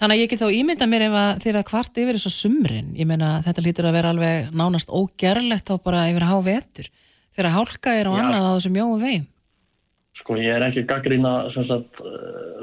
[0.02, 3.06] Þannig að ég get þá ímynda mér ef að þeirra kvart yfir þessu sumrin, ég
[3.06, 6.88] meina þetta lítur að vera alveg nánast ógerlegt þá bara yfir að há vetur,
[7.36, 8.18] þegar hálka er á Já.
[8.22, 9.28] annað á þessum mjóu vegum.
[10.22, 11.32] Sko ég er ekki gaggrína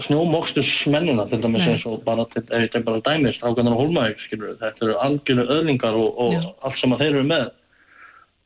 [0.07, 3.81] snjómokstus mennina til dæmis eins og bara til, ef ég tek bara dæmis ákveðnar og
[3.83, 7.47] hólmaðið skilur þetta eru algjörðu öðlingar og, og allt sem að þeir eru með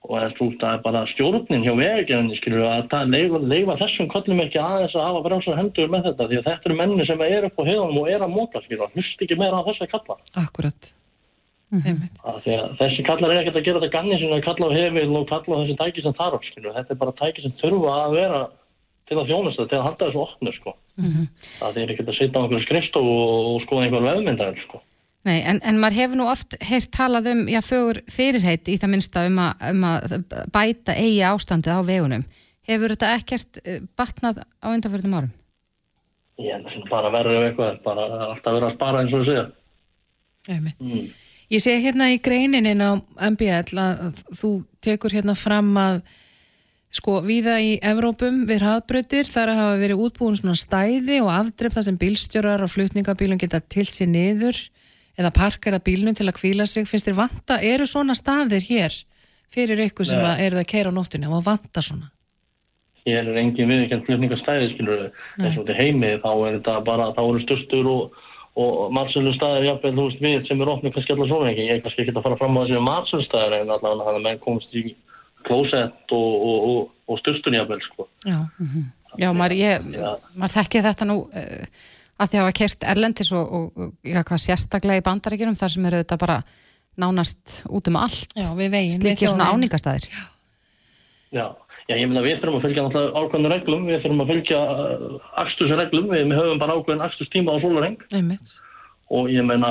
[0.03, 4.09] og er, þú, það er bara stjórnin hjá vegagerðinni skilur að það leifa, leifa þessum
[4.11, 7.23] kollum ekki aðeins að hafa bremsar hendur með þetta því að þetta eru menni sem
[7.27, 9.87] er upp á heiðanum og er að móta skilur og hlust ekki meira á þessa
[9.93, 10.91] kalla Akkurat.
[11.73, 14.77] Af því að þessi kallar er ekkert að gera þetta ganni sem að kalla á
[14.77, 17.95] hefil og kalla á þessi tæki sem þarf skilur þetta er bara tæki sem þurfa
[18.03, 18.41] að vera
[19.09, 20.75] til að þjónusta, til að halda þessu opnu sko.
[21.59, 24.83] það er ekkert að sitja á einhverju skrifstof og, og skoða einhver vefmyndar sko.
[25.23, 28.91] Nei, en, en maður hefur nú oft heyrt talað um, já, fögur fyrirheit í það
[28.91, 30.17] minnsta um að, um að
[30.51, 32.25] bæta eigi ástandið á vegunum.
[32.67, 35.31] Hefur þetta ekkert eh, batnað á undanfjörðum árum?
[36.41, 39.29] ég er sem bara verður eitthvað bara alltaf verið að spara eins og
[40.49, 40.79] Einmitt.
[40.81, 41.11] mm.
[41.53, 42.97] Ég sé hérna í greinin á
[43.29, 44.51] MBL að þú
[44.83, 46.01] tekur hérna fram að
[46.93, 51.75] sko viða í Evrópum við hraðbrötir þar að hafa verið útbúin svona stæði og afdreif
[51.77, 54.59] þar sem bílstjórar og flutningabílum geta til sér niður
[55.19, 56.87] eða parkera bílnum til að kvíla sig.
[56.89, 58.97] Finnst þér vanta, eru svona staðir hér
[59.53, 62.13] fyrir ykkur sem að eru að keira á nóttunni og vanta svona?
[63.07, 65.01] hér er engin viðkjönd flutningastæði skilur
[65.41, 68.19] eins og til heimi þá er þetta bara þá eru stustur og,
[68.59, 71.79] og matsölu staðir jafnvel þú veist við sem er opnið kannski allar svona ekki ég
[71.79, 74.43] er kannski ekki að fara fram á þessi matsölu staðir en allavega hann að menn
[74.43, 74.85] komst í
[75.43, 78.07] klósett og, og, og, styrstun jafnvel sko.
[78.23, 78.37] Já,
[79.19, 79.89] Já, maður, ég,
[80.39, 81.81] maður þekki þetta nú uh,
[82.23, 85.89] að því að hafa kert erlendis og, og, og já, sérstaklega í bandaríkjunum þar sem
[85.89, 86.39] eru þetta bara
[86.99, 88.33] nánast út um allt.
[88.37, 90.09] Já, við veginn slíkir svona áningastæðir
[91.33, 91.47] Já,
[91.89, 94.59] já, ég meina við þurfum að fylgja náttúrulega ákveðnum reglum, við þurfum að fylgja
[95.43, 97.97] akstusreglum, við, við höfum bara ákveðin akstustíma á sólareng
[99.13, 99.69] og ég meina,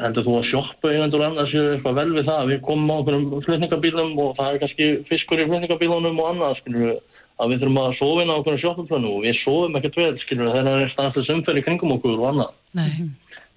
[0.00, 2.52] heldur þú að sjoppu eigendur annars séu eitthvað vel við það?
[2.52, 2.98] Við komum á
[3.44, 7.00] flutningabílum og það er kannski fiskur í flutningabílunum og annað skilur við,
[7.38, 10.52] að við þurfum að sofa inn á einhverjum shoppuplönu og við sofum ekkert vel skilur
[10.52, 12.88] þegar það er stanslega í kringum okkur og annað, Nei.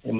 [0.06, 0.18] ég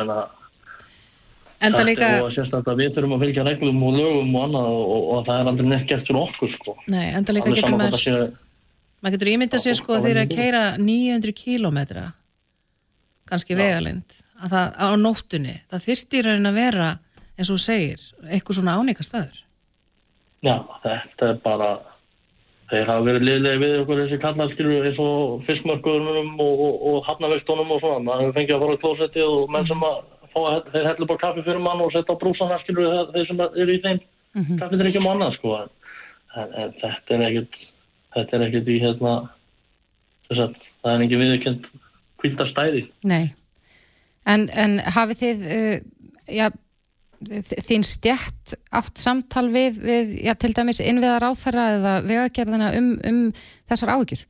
[1.62, 4.46] Enda þetta líka, er og sérst að við þurfum að fylgja reglum og lögum og
[4.48, 6.74] annað og, og, og það er aldrei neitt gert fyrir okkur sko.
[6.90, 8.24] Nei, enda líka getur maður, það
[8.98, 12.04] maður getur ímyndað sér sko það að keira 900 kílómetra
[13.30, 15.86] kannski vegalind að það á nóttunni, það
[16.26, 16.90] raunin að vera
[17.38, 19.40] eins og segir, eitthvað svona áneikastæður
[20.42, 21.70] Já, þetta er bara
[22.72, 27.74] þeir hafa verið liðlega við okkur þessi kallarskilur eins og fiskmörkuðunum og, og, og hafnavektunum
[27.76, 28.00] og svona.
[28.06, 29.98] Maður hefur fengið að fara á klósetti og menn sem að
[30.32, 33.44] fá að þeir heldur bara kaffi fyrir mann og setja á brúsana skilur þeir sem
[33.44, 34.00] eru í þeim.
[34.32, 34.58] Mm -hmm.
[34.62, 35.72] kaffið er ekki um annað sko en,
[36.56, 37.56] en, þetta er ekkit
[38.16, 39.12] þetta er ekkit í hérna
[40.28, 41.66] þess að það er ekki viðkjönd
[42.22, 43.24] kvildastæði Nei,
[44.24, 45.76] en, en hafið þið uh,
[46.32, 46.56] já, þ-
[47.68, 53.20] þín stjætt átt samtal við, við já, til dæmis innviðar áþæra eða vegagerðina um, um
[53.70, 54.24] þessar áhyggjur?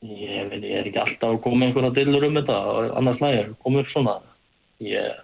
[0.00, 2.56] Ég, veit, ég er ekki alltaf koma einhverja dillur um þetta,
[2.96, 4.14] annars lægir, koma upp svona.
[4.80, 5.18] Ég,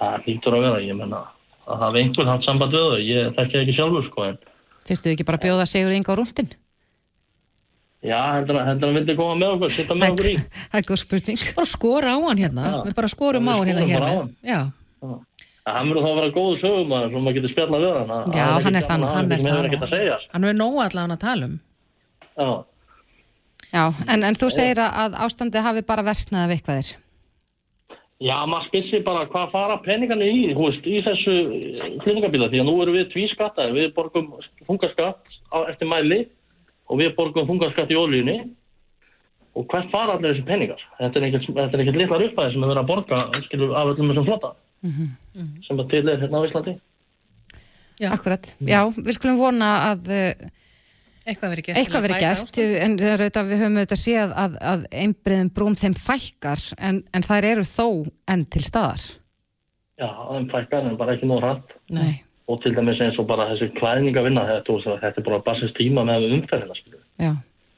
[0.00, 1.20] það hlýtur að vera, ég menna,
[1.68, 4.40] að hafa einhvern haft samband við þau, ég þekki ekki sjálfur, sko, en
[4.82, 6.48] Þyrftu ekki bara að bjóða Sigur Inga á rúndin?
[8.02, 10.32] já, heldur að hann vildi koma með okkur, sitta með okkur í.
[10.72, 11.42] Það er góð spurning.
[11.54, 12.78] bara skora á hann hérna, Já.
[12.88, 14.32] við bara skorum á Já, hann hérna hér með hann.
[14.42, 14.60] já,
[15.62, 18.10] Það hann verður þá að vera góðu sögumæður, svo maður getur spjallað við hann.
[18.16, 19.38] að- Já, að hann er að hann er
[19.78, 20.16] að segja.
[20.32, 21.60] hann er nóg allavega að tala um
[22.36, 22.64] Já,
[23.72, 26.90] Já, en, en þú segir að, að ástandið hafi bara versnað af eitthvað þér.
[28.22, 31.32] já maður spyrir bara hvað fara peningarnir í, hú veist, í þessu
[32.04, 34.28] flutningabíla, því að nú erum við tvískattaði, við borgum
[34.68, 35.22] þungaskatt
[35.54, 36.20] á- eftir mæli
[36.90, 38.36] og við borgum þungaskatt í ólíunni
[39.56, 40.82] og hvert fara allir þessi peningar?
[41.00, 43.90] Þetta er ekkert, þetta er ekkert litlar uppæði sem er verið að borga skilur, af
[43.94, 44.28] öllum þessum
[44.82, 46.74] flota sem að til er hérna á Íslandi.
[48.02, 48.10] Já.
[48.10, 48.48] Akkurat.
[48.66, 50.50] Já, við skulum vona að uh,
[51.28, 54.86] eitthvað verið gert eitthvað verið gert, en er auðvitað, við höfum auðvitað séð að, að
[55.04, 57.86] einbriðum brúm þeim fækkar, en, en þær eru þó
[58.32, 59.06] enn til staðar.
[60.02, 62.24] Já, en fækkar en bara ekki nóg rætt Nei.
[62.50, 66.26] og til dæmis eins og bara þessi klæðningavinna þetta, þetta er bara basins tíma með
[66.40, 66.98] umferðina.
[67.22, 67.32] Já.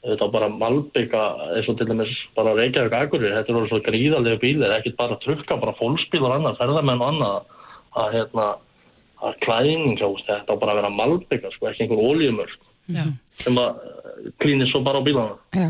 [0.05, 1.23] Þetta bara malbygga
[1.55, 5.57] eins og til dæmis bara Reykjavík Akureyri, þetta eru svo gríðarlega bílir, ekkert bara trukka,
[5.61, 7.65] bara fólksbílar og annað, ferðamenn og annað
[8.01, 8.45] að hérna,
[9.25, 13.03] að klæðning þetta bara að vera malbygga, sko, ekki einhver ólíumör, sko, Já.
[13.41, 15.37] sem að eh, klínir svo bara á bílana.
[15.55, 15.69] Já.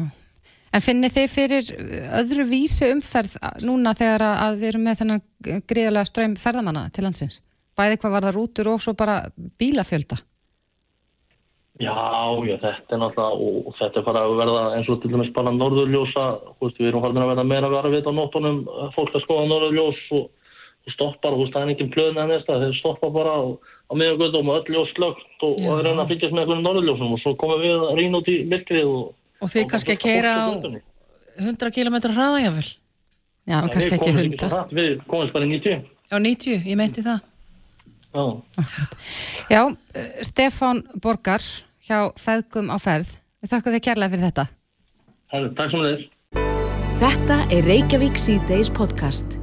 [0.75, 1.67] En finnir þið fyrir
[2.19, 5.21] öðru vísi umferð núna þegar að, að við erum með þennan
[5.71, 7.37] gríðarlega ströym ferðamanna til landsins?
[7.79, 9.21] Bæði hvað var það rútur og svo bara
[9.59, 10.19] bílafjölda?
[11.75, 11.91] Já,
[12.47, 15.51] já, þetta er náttúrulega, og, þetta er bara að verða eins og til dæmis bara
[15.51, 18.61] norðurljósa, þú veist, við erum farin að verða meira að vera við á nóttunum,
[18.95, 20.29] fólk að skoða norðurljós og,
[20.87, 23.93] og stoppar, þú veist, það er engin plöðin að næsta, þeir stoppa bara á, á
[23.99, 27.35] miðugöldum og öll ljós slögt og, og reyna að fylgjast með einhvern norðurljósum og svo
[27.43, 29.11] komum við að rýna út í myrkrið og...
[29.43, 30.47] og þið kannski að keira á
[31.43, 32.69] 100 km hraða jáfnvel
[33.45, 34.47] Já, en kannski ekki Við komumst hundra.
[34.47, 35.83] svo hratt, við komumst bara í 90.
[36.09, 37.19] á 90, ég meinti það.
[38.15, 38.23] Já,
[39.51, 39.61] Já,
[39.93, 41.43] eh, Stefán Borgar
[41.85, 43.15] hjá Feðgum á ferð.
[43.43, 44.45] Við þakkum þið kærlega fyrir þetta.
[45.33, 46.11] Herru, takk sem þess.
[47.01, 49.35] Þetta er Reykjavík C-Days podcast.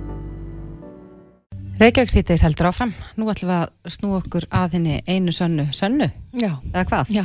[1.82, 2.92] Reykjavík sýtis heldur áfram.
[3.18, 5.68] Nú ætlum við að snú okkur að henni einu sönnu.
[5.74, 6.08] Sönnu?
[6.38, 7.12] já, Eða hvað?
[7.14, 7.24] já,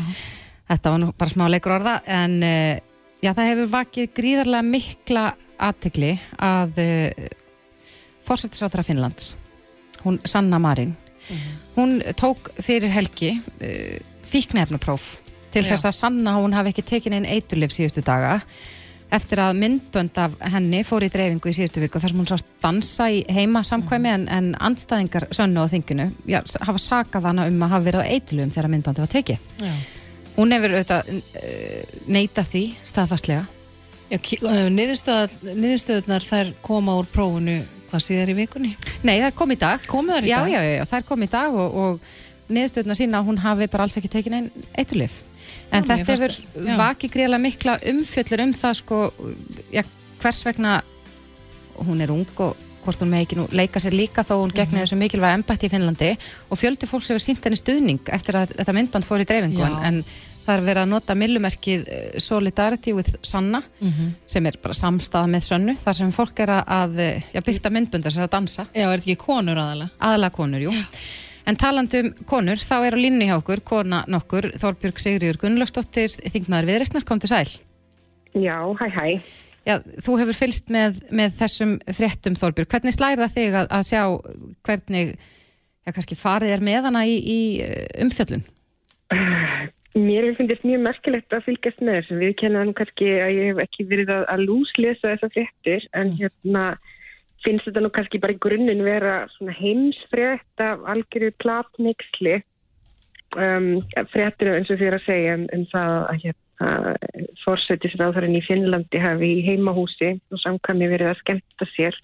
[0.67, 2.75] Þetta var nú bara smá leikur orða en uh,
[3.23, 5.25] já, það hefur vakið gríðarlega mikla
[5.63, 6.09] aðtegli
[6.43, 7.27] að uh,
[8.27, 9.29] fórsetisráþra Finnlands,
[10.03, 10.91] hún Sanna Marin,
[11.77, 13.95] hún tók fyrir helgi uh,
[14.31, 15.05] fíknefnapróf
[15.51, 15.69] til Já.
[15.73, 18.41] þess að Sanna hún hafi ekki tekin einn eiturlif síðustu daga
[19.15, 22.49] eftir að myndbönd af henni fór í dreifingu í síðustu viku þar sem hún sást
[22.63, 27.63] dansa í heima samkvæmi en, en andstæðingar sönnu á þinginu já, hafa sakað hana um
[27.63, 29.45] að hafa verið á eiturlifum þegar myndbandi var tekið.
[29.63, 29.71] já.
[30.37, 33.47] Hún hefur auðvitað uh, neita því staðfastlega.
[34.11, 38.75] já ki- uh, niðurstöð- niðurstöðurnar þær koma úr prófunu hvað síðar í vikunni
[39.07, 39.79] Nei, það kom í dag.
[39.87, 40.27] Þær í dag?
[40.27, 41.99] Já, já, já, það kom í dag og, og
[42.49, 45.21] niðurstöðuna sína að hún hafi bara alls ekki tekin einn eiturlif.
[45.71, 46.35] En Já, þetta hefur
[46.67, 46.75] já.
[46.79, 49.01] vakið greiðlega mikla umfjöllur um það sko,
[49.73, 49.83] já,
[50.21, 50.77] hvers vegna
[51.87, 52.55] hún er ung og
[52.87, 55.71] hvort hún með ekki nú leika sér líka þó hún gegni þessu mikilvæga embætti í
[55.73, 56.13] Finnlandi
[56.47, 59.67] og fjöldi fólks hefur sínt henni stuðning eftir að þetta myndband fór í dreifingu Já.
[59.67, 59.99] en, en
[60.47, 63.59] það er verið að nota millumerkið eh, Solidarity with Sanna
[64.25, 67.73] sem er bara samstað með sönnu þar sem fólk er að, að eh, já, byrta
[67.75, 69.91] myndbundar sem er að dansa Já, er þetta ekki konur aðalega?
[69.99, 70.75] aðalega konur, jú.
[71.47, 76.11] En talandi um konur, þá er á línni hjá okkur, kona nokkur, Þorbjörg Sigriður Gunnlaugsdóttir,
[76.33, 77.47] þingmaður viðreistnar, kom til sæl.
[78.35, 79.05] Já, hæ hæ.
[79.67, 82.69] Já, þú hefur fylst með, með þessum fréttum, Þorbjörg.
[82.71, 84.01] Hvernig slæri það þig að, að sjá
[84.67, 85.15] hvernig,
[85.87, 88.43] já, kannski farið er með hana í, í eh, umfjöllun?
[89.97, 92.19] Mér hefur fundist mjög merkilegt að fylgjast með þessu.
[92.21, 96.65] Við kennaðum kannski að ég hef ekki verið að, að lúslesa þessa fréttir en hérna
[97.45, 102.39] finnst þetta nú kannski bara í grunninn vera svona heimsfrétt af algjöru platnixli
[103.37, 103.81] um,
[104.13, 106.35] fréttinu eins og fyrir að segja um, um það að hérna
[107.43, 111.99] fórsetisráðarinn í Finnlandi hafi í heimahúsi og samkvæmi verið að skemmta sér.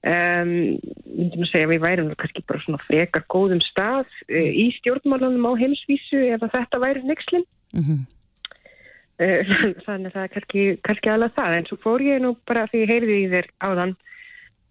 [0.00, 0.78] Um,
[1.12, 5.60] myndum að segja við værum kannski bara svona frekar góðum stað uh, í stjórnmálunum á
[5.60, 7.44] heimsvísu ef þetta væri nexlinn
[7.76, 8.06] Mm
[9.20, 9.44] Eh,
[9.86, 11.56] þannig að það er kannski, kannski alveg það.
[11.58, 13.92] En svo fór ég nú bara því ég heyrði í þér áðan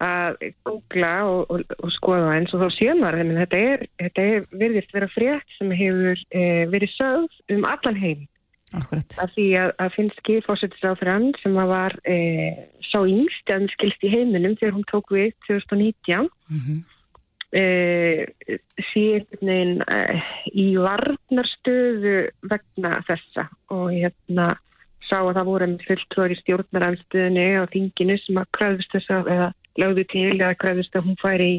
[0.00, 4.94] að googla og, og, og skoða eins og þá en þetta er, þetta er virðist
[4.96, 8.28] vera frétt sem hefur eh, verið sögð um allan heim
[8.76, 9.16] Akkurat.
[9.18, 14.56] af því að, að finnski fórsetisráþrann sem var eh, sá yngst en skilst í heiminum
[14.60, 16.80] þegar hún tók við 2019 Mm
[19.10, 24.52] einhvern veginn eh, í varnarstöðu vegna þessa og hérna
[25.08, 29.48] sá að það voru fulltrúar í stjórnarafstöðinu og þinginu sem að kröðust þess að eða
[29.78, 31.58] lögðu til eða kröðust að hún færi í,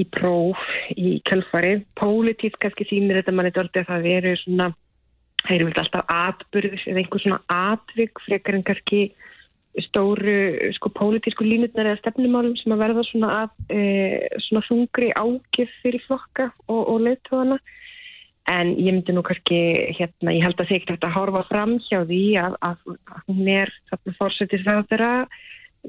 [0.00, 0.62] í próf
[0.96, 1.82] í kjálfari.
[1.98, 4.70] Pólitísk kannski sýnir þetta manni dálítið að það eru svona
[5.42, 9.02] það eru vel alltaf atbyrðis eða einhver svona atvik frekar en kannski
[9.80, 13.80] stóru sko pólitísku línutnar eða stefnumálum sem að verða svona, að, e,
[14.44, 17.56] svona þungri ágif fyrir flokka og, og leiðtóðana
[18.52, 19.60] en ég myndi nú kannski
[19.96, 23.50] hérna, ég held að þeir ekki að horfa fram hjá því að, að, að hún
[23.54, 25.12] er þarna fórsetið þeirra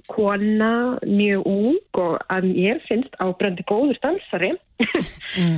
[0.09, 4.55] kona mjög ung og að ég finnst ábrendi góður dansari.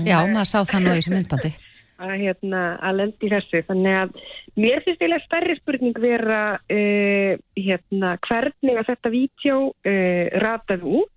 [0.05, 1.53] Já, maður sá það nú í þessu myndbandi.
[2.01, 3.61] að, hérna, að lendi þessu.
[3.69, 4.15] Þannig að
[4.59, 11.11] mér finnst eiginlega stærri spurning vera uh, hérna, hvernig að þetta vídeo uh, rataði út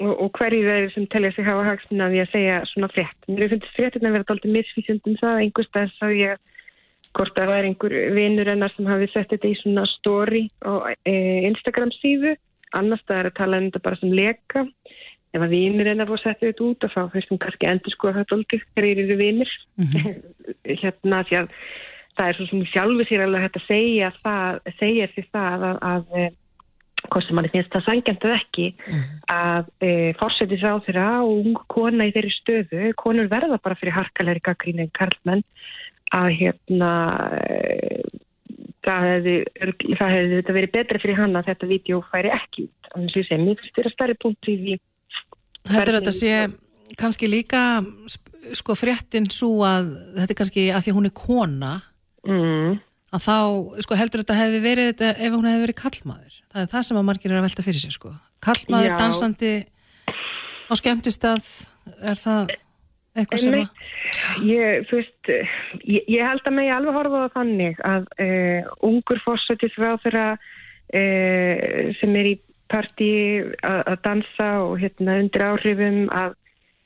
[0.00, 3.50] og, og hverju þeir sem telja sig hafa hagsmuna því að segja svona frétt mér
[3.50, 6.42] finnst fréttina að vera dálítið misvísund um það einhverstað sá ég
[7.14, 10.90] hvort að það er einhver vinur hennar sem hafi sett þetta í svona story og
[10.90, 12.34] uh, Instagram síðu.
[12.74, 14.66] Annars það er að tala um þetta bara sem leka.
[15.34, 18.20] Ef að vinir hennar fór setja þetta út þá finnst hún kannski endur sko að
[18.20, 19.56] þetta aldrei hverjir eru vinir.
[20.82, 21.52] Hérna því að
[22.14, 25.78] það er svo sem sjálfu sér alveg hægt að segja það, segja því það að,
[25.90, 26.32] að eh,
[27.10, 28.66] hvort sem manni finnst það sangjant eða ekki
[29.32, 33.96] að e, fórsetis á þeirra og ung kona í þeirri stöðu konur verða bara fyrir
[33.98, 35.44] harkalegri gaggrín en karlmenn
[36.14, 36.92] að hérna
[38.84, 39.36] það hefði,
[39.98, 43.20] það hefði þetta verið betra fyrir hann að þetta vídeo færi ekki út þannig að
[43.20, 44.76] ég segi, mér finnst þetta stærri punkt í því
[45.64, 46.32] Heldur þetta sé
[47.00, 47.62] kannski líka
[48.54, 51.72] sko fréttin svo að þetta er kannski að því hún er kona
[52.28, 52.74] mm.
[53.16, 53.36] að þá,
[53.86, 57.00] sko heldur þetta hefði verið þetta ef hún hefði verið kallmaður það er það sem
[57.00, 58.12] að margir eru að velta fyrir sér sko
[58.44, 58.98] kallmaður Já.
[59.00, 59.54] dansandi
[60.68, 61.48] á skemmtistað
[62.04, 62.54] er það
[63.14, 63.82] eitthvað sem að.
[64.48, 65.32] Ég, þú veist,
[65.82, 71.92] ég, ég held að mig alveg horfa á þannig að uh, ungur fórsetisráð þeirra uh,
[72.00, 72.38] sem er í
[72.72, 73.12] partí
[73.62, 76.34] að að dansa og hérna undir áhrifum að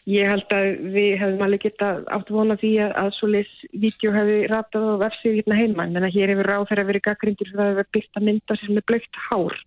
[0.09, 4.13] ég held að við hefum alveg geta átt vona því að, að svo leys vídeo
[4.15, 7.67] hefði ratað á vefsið hérna heima en hér hefur ráð þeirra verið gaggrindur fyrir að
[7.67, 9.59] það hefur byrkt að mynda sér með blökt hár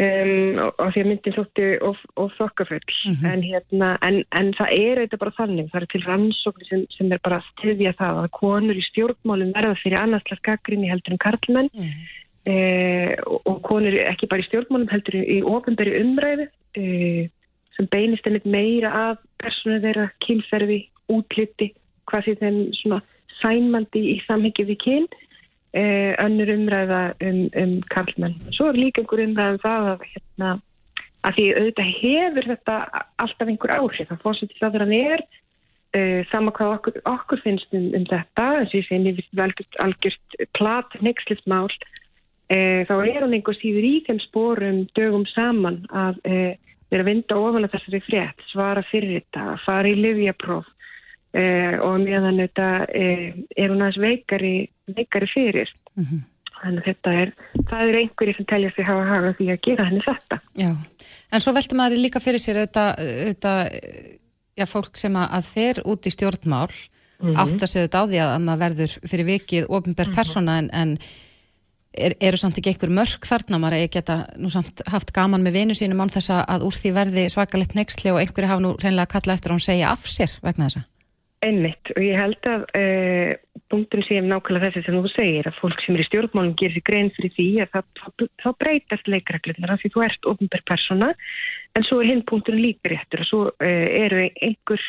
[0.00, 2.80] um, og, og því að myndin þótti of, of þokkafull.
[3.28, 5.68] En, hérna, en, en það er eitthvað bara þannig.
[5.72, 9.54] Það er til rannsóknir sem, sem er bara að styðja það að konur í stjórnmálum
[9.56, 11.70] verða fyrir annarslega gaggrinni heldur en karlmenn.
[12.42, 16.48] Eh, og, og konur ekki bara í stjórnmálum heldur í, ofinberi umræðu
[16.80, 17.28] eh,
[17.76, 20.80] sem beinist einmitt meira að persónu þeirra, kynferði,
[21.12, 21.70] útliti,
[22.10, 22.98] hvað sé þeim svona
[23.40, 25.06] sænmandi í samhengi við kyn,
[25.72, 28.36] eh, önnur umræða um, um karlmenn.
[28.56, 30.50] Svo er líka einhver umræða um það að, hérna,
[31.22, 32.80] að því auðvitað hefur þetta
[33.24, 34.10] alltaf einhver áhrif.
[34.10, 35.24] Það fórsett það þegar hann er,
[35.96, 40.36] uh, sama hvað okkur, okkur finnst um, um þetta, eins og ég mér finnst algjört,
[40.58, 46.20] plat, nexlift mál, uh, þá er hann einhver síður í þeim spórum dögum saman að
[46.28, 46.52] uh,
[46.92, 50.68] vera að vinda ofan að þessari frétt, svara fyrir þetta, fara í livjapróf
[51.34, 53.24] uh, og meðan þetta uh,
[53.56, 54.54] er hún aðeins veikari,
[54.96, 55.72] veikari fyrir.
[56.62, 57.30] Þannig að þetta er,
[57.66, 60.36] það eru einhverjir sem telja sig hafa hafa því að gera henni þetta.
[60.60, 60.70] Já,
[61.34, 63.74] en svo veltum maður líka fyrir sér auðvitað, auðvitað
[64.60, 66.68] já, fólk sem að, að fer út í stjórnmál
[67.38, 70.70] átt að segja þetta á því að, að maður verður fyrir vikið ofinberð persóna en,
[70.74, 70.94] en
[71.94, 75.42] er, eru samt ekki einhver mörg þarna maður að ég geta nú samt haft gaman
[75.46, 78.64] með vinu sínum án þess að- að úr því verði svakalegt neyksli og einhverju hafa
[78.64, 80.82] nú reynilega kallað eftir að hún segja af sér vegna þessa.
[81.42, 83.32] Einmitt og ég held að uh,
[83.72, 86.84] punktum sé nákvæmlega þessi sem þú segir að fólk sem er í stjórnmálum gerir sig
[86.86, 87.72] grein fyrir því að
[88.44, 91.08] það breytast leikreglunar af því þú ert ofinberð persóna
[91.74, 94.86] en svo er hinn punkturinn líka réttur og svo uh, eru einhver,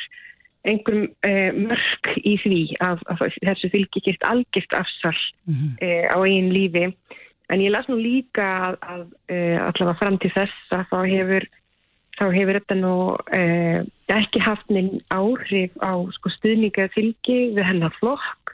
[0.69, 6.53] einhver uh, mörg í því að, að þessu fylgi gert algjört afsal uh, á einn
[6.53, 6.91] lífi.
[7.51, 9.03] En ég las nú líka að, að
[9.65, 11.49] allavega fram til þess að þá hefur
[12.23, 12.95] þá hefur þetta nú
[13.35, 13.79] eh,
[14.13, 18.53] ekki haft neinn áhrif á sko, stuðninga fylgi við hennar flokk.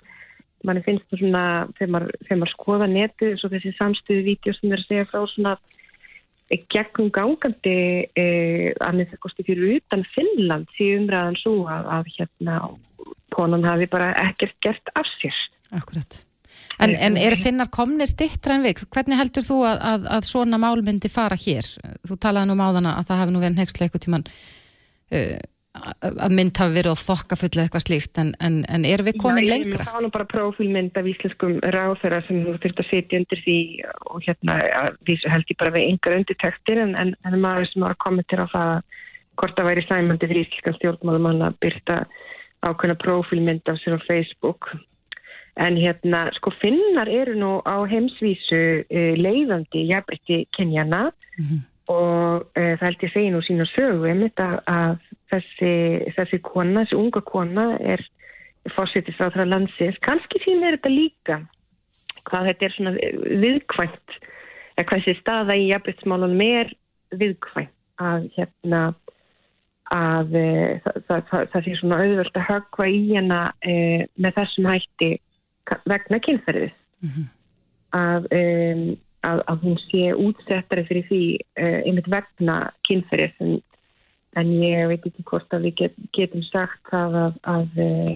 [0.68, 1.44] Manni finnst það svona,
[1.78, 5.20] þegar maður, þegar maður skoða netið, svo þessi samstöðu vídeo sem er að segja frá
[5.32, 5.54] svona
[6.50, 7.76] eh, gegnum gangandi
[8.20, 12.58] eh, að með það kosti fyrir utan Finnland því umræðan svo að, að hérna
[13.36, 15.38] konan hafi bara ekkert gert af sér.
[15.78, 16.24] Akkurat.
[16.80, 18.86] En, en eru finnar komni stittra en við?
[18.94, 21.68] Hvernig heldur þú að, að, að svona mál myndi fara hér?
[22.08, 25.40] Þú talaði nú um áðana að það hafi nú verið nextlega eitthvað tíman uh,
[25.80, 29.46] að mynd hafi verið á þokkafull eða eitthvað slíkt en, en, en erum við komin
[29.46, 29.86] Já, lengra?
[29.86, 33.58] Það var nú bara prófílmynd af íslenskum ráþæra sem þú þurft að setja undir því
[34.10, 34.58] og hérna
[35.06, 38.74] held ég bara við yngar undirtektir en, maður sem var að kommentera á það
[39.40, 42.00] hvort það væri sæmandi fyrir íslenskan stjórnmálum að byrta
[42.66, 44.72] ákveðna prófílmynd af sér á Facebook
[45.60, 51.10] en hérna sko finnar eru nú á heimsvísu uh, leiðandi jafnbrytti kynjana
[51.90, 54.96] og uh, það held ég segja nú sína sögu einmitt að, að
[55.34, 55.74] þessi,
[56.16, 58.04] þessi kona, þessi unga kona er
[58.76, 60.00] fórsetið frá það landsins.
[60.06, 61.40] Kannski sín er þetta líka
[62.30, 62.96] hvað þetta er svona
[63.44, 64.18] viðkvæmt
[64.78, 66.76] eða hvað þessi staða í jafnbryttsmálunum er
[67.20, 68.84] viðkvæmt að hérna
[69.90, 70.50] að e,
[70.84, 75.10] það, það, það, það sé svona auðvöld að höggva í hana með þessum hætti
[75.90, 76.76] vegna kynferðis
[77.96, 78.86] að, um,
[79.28, 82.58] að, að hún sé útsettari fyrir því uh, einmitt vegna
[82.88, 83.60] kynferðis en,
[84.40, 88.12] en ég veit ekki hvort að við get, getum sagt að, að uh,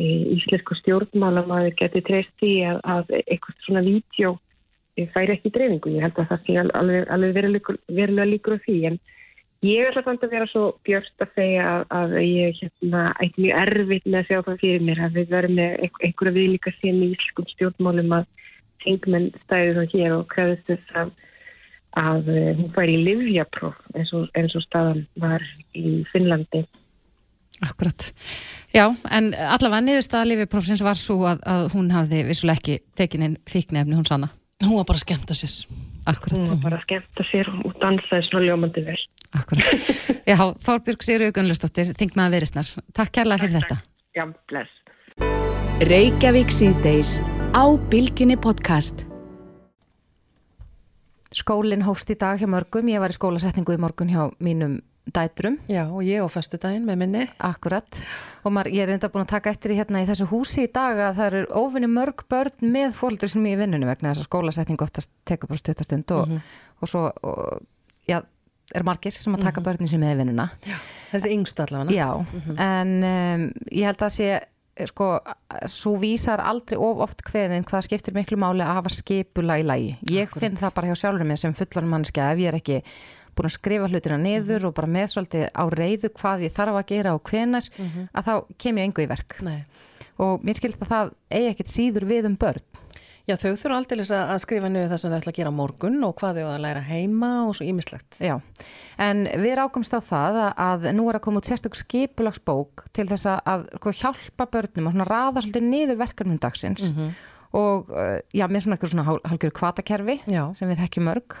[0.00, 3.82] íslensku stjórnmálamæður geti treyst því að, að eitthvað svona
[4.96, 5.92] eh, færi ekki í dreifingu.
[5.96, 7.34] Ég held að það sé al- alveg, alveg
[7.92, 8.98] verulega líkur á því en
[9.62, 13.60] ég ætla samt að vera svo björst að segja að, að ég hérna, ætti mjög
[13.62, 17.02] erfitt með að sjá það fyrir mér að við verðum með einhver- einhverja viðlíka sem
[17.02, 18.28] í íslenskum stjórnmálum að
[18.82, 21.12] þingmenn stæði þá hér og krefðist þess að,
[22.02, 25.44] að eh, hún færi í livjapróf eins eins og staðan var
[25.78, 26.64] í Finnlandi.
[27.62, 28.08] Akkurat.
[28.74, 33.40] Já, en allavega niðurstaða lifiprófsins var svo að, að hún hafði vissulega ekki tekin inn
[33.46, 34.32] fíknefni hún sanna.
[34.64, 35.54] Hún var bara að skemmta sér.
[36.10, 36.38] Akkurat.
[36.38, 38.98] Hún var bara að skemmta sér og dansaði svona ljómandi vel.
[39.38, 39.88] Akkurat.
[40.30, 42.72] Já, Þorbjörg Sigurður Gunnlustóttir, þing með að verisnar.
[42.96, 43.78] Takk kærlega fyrir þetta.
[44.18, 44.78] Já, bless.
[45.82, 47.16] Reykjavík síðdeis
[47.54, 49.06] á Bilginni podcast.
[51.32, 54.80] Skólinn hófst í dag hjá mörgum, ég var í skólasetningu í morgun hjá mínum
[55.10, 57.24] dætrum, Já, og ég á föstu daginn með minni.
[57.42, 58.02] akkurat,
[58.44, 60.70] og maður, ég er enda búin að taka eftir í hérna í þessu húsi í
[60.72, 64.22] dag að það eru óvinni mörg börn með fóldur sem ég í vinnunni vegna þess
[64.22, 66.36] að skólasetningu oftast tekur bara stuttastund og,
[66.78, 67.66] og svo, og,
[68.06, 68.20] já,
[68.72, 70.48] er margir sem að taka börnin sem er vinnuna.
[71.10, 71.92] Þessi yngstu allavega.
[71.92, 74.30] Já, en um, ég held að sé
[74.88, 75.08] sko,
[75.68, 79.90] svo vísar aldrei of oft hveðin hvað skiptir miklu máli að hafa skipula í lagi.
[80.14, 82.78] Ég finn það bara hjá sjálfur mér sem fullan mannskja ef ég er ekki
[83.36, 86.88] búin að skrifa hlutina niður og bara með svolítið á reyðu hvað ég þarf að
[86.92, 87.68] gera og hvenar
[88.12, 89.60] að þá kem ég engu í verk Nei.
[90.22, 92.64] og mér skilst að það eigi ekkert síður við um börn
[93.22, 96.16] Já, þau þurfa aldrei að skrifa niður það sem þau ætla að gera morgun og
[96.18, 98.16] hvað þau að læra heima og svo ímislegt.
[98.18, 98.32] Já,
[98.98, 103.06] en við rákumst á það að, að nú er að koma út sérstök skipulagsbók til
[103.12, 106.88] þess að, að sko, hjálpa börnum og raða svolítið niður verkefnum dagsins
[107.54, 110.42] og uh, já, með svona eitthvað svona hál- hálfgerðu kvatakerfi Já.
[110.58, 111.38] sem við þekkjum mörg.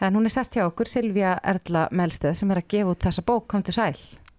[0.00, 3.24] En hún er sest hjá okkur, Silvía Erla Melsteð, sem er að gefa út þessa
[3.26, 3.98] bók, kom til sæl.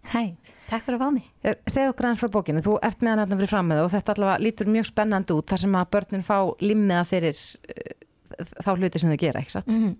[0.09, 0.21] Hæ,
[0.69, 1.25] takk fyrir að fá mig.
[1.67, 4.15] Segðu okkur aðeins frá bókinu, þú ert með hann hérna fyrir fram með og þetta
[4.15, 7.41] allavega lítur mjög spennandi út þar sem að börnin fá limmiða fyrir
[7.75, 9.71] uh, þá hluti sem þau gera, ekki satt?
[9.71, 9.95] Mm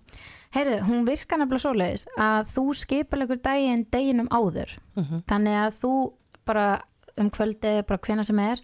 [0.49, 4.72] Heyrðu, hún virkar nefnilega svoleiðis að þú skipalegur daginn deginum áður.
[5.30, 5.91] Þannig að þú
[6.49, 6.64] bara
[7.22, 8.64] um kvöldi, bara hvena sem er,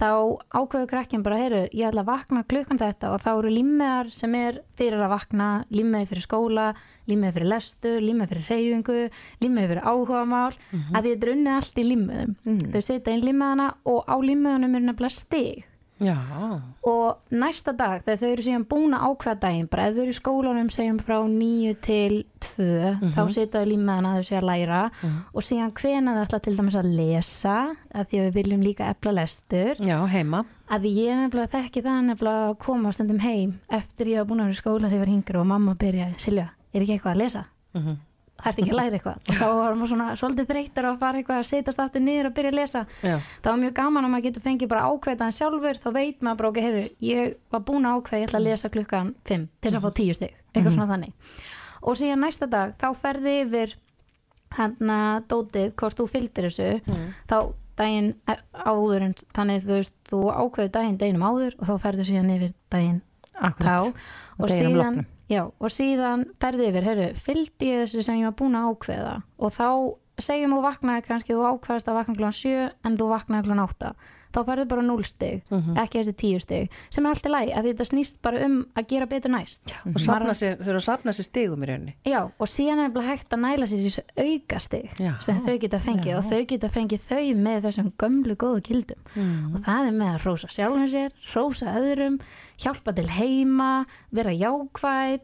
[0.00, 0.10] þá
[0.56, 4.34] ákveður krakkin bara, heyrðu, ég ætla að vakna klukkan þetta og þá eru límiðar sem
[4.38, 6.66] er fyrir að vakna, límiði fyrir skóla,
[7.10, 9.00] límiði fyrir lestu, límiði fyrir reyfingu,
[9.44, 10.52] límiði fyrir áhugamál,
[10.94, 12.36] að því þetta er unnið allt í límiðum.
[12.72, 15.69] Þau setja inn límiðana og á límiðanum er nefnilega stig.
[16.00, 16.16] Já,
[16.88, 20.14] og næsta dag þegar þau eru síðan búin að ákveða daginn bara ef þau eru
[20.14, 22.14] í skólanum segjum frá 9 til
[22.46, 24.80] 2 þá setja þau límaðan að þau sé að læra
[25.34, 27.56] og síðan hvena þau ætla til dæmis að lesa
[27.92, 30.44] að því að við viljum líka efla lestur já, heima.
[30.72, 34.48] að ég nefnilega þekki það nefnilega að koma stundum heim eftir ég hafa búin að
[34.50, 37.22] vera í skóla þegar ég var hingri og mamma byrja, Silja, er ekki eitthvað að
[37.26, 37.44] lesa?
[37.76, 38.00] Mhm.
[38.00, 38.09] Það
[38.48, 39.18] ert ekki að læra eitthvað?
[39.40, 42.50] Þá var maður svona svolítið þreyttur að fara eitthvað að setjast aftur niður og byrja
[42.50, 42.82] að lesa.
[43.02, 43.16] Já.
[43.42, 45.76] það var mjög gaman að maður getur fengið bara ákveðan sjálfur.
[45.80, 48.72] Þá veit maður bara ok, heyrðu, ég var búin að ákveða, ég ætla að lesa
[48.72, 51.12] klukkan 5 til þess að fá 10 stig, eitthvað svona þannig.
[51.80, 53.76] Og síðan næsta dag, þá ferði yfir
[54.56, 56.70] hann að dótið hvort þú fylgdir þessu.
[57.30, 57.38] Þá
[57.80, 60.98] daginn e- áður þannig þú veist, þú ákveður daginn
[65.30, 69.16] já, og síðan ferði yfir, heyrðu, fylgdi ég þessu sem ég var búin að ákveða?
[69.40, 69.68] Og þá
[70.20, 73.92] segjum þú vaknaði kannski, þú ákveðast að vakna klán 7 en þú vaknaði klán 8
[74.32, 75.76] þá ferðu bara 0 stig, Mhm.
[75.76, 79.06] ekki þessi 10 stig sem er alltaf læg, að þetta snýst bara um að gera
[79.06, 81.94] betur næst Og sér, þau eru að safna sér stigum í rauninni.
[82.06, 85.12] Já, og síðan er bara hægt að næla sér þessu aukastig Já.
[85.20, 89.54] sem þau geta fengið og þau geta fengið þau með þessum gömlu góðu kildum Mm.
[89.56, 92.20] og það er með að rósa sjálfum sér, rósa öðrum,
[92.58, 95.20] hjálpa til heima, vera jákvæð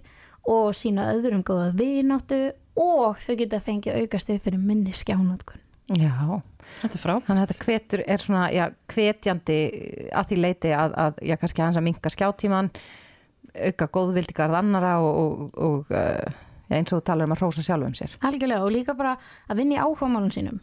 [0.48, 5.58] og sína öðrum góða vináttu og þau geta fengið aukastig fyrir minni skjánótkun.
[5.96, 6.42] Já,
[6.80, 7.26] Þetta er frábært.
[7.28, 9.58] þannig að þetta hvetur er svona, já, hvetjandi
[10.12, 12.70] að því leiti að, að já, kannski hans að minka skjátíman,
[13.56, 17.96] auka góðvildigarð annara og, og, og já, eins og þú talar um að hrósa sjálfum
[17.96, 18.18] sér.
[18.26, 19.16] Algjörlega og líka bara
[19.48, 20.60] að vinna í áhugamálum sínum.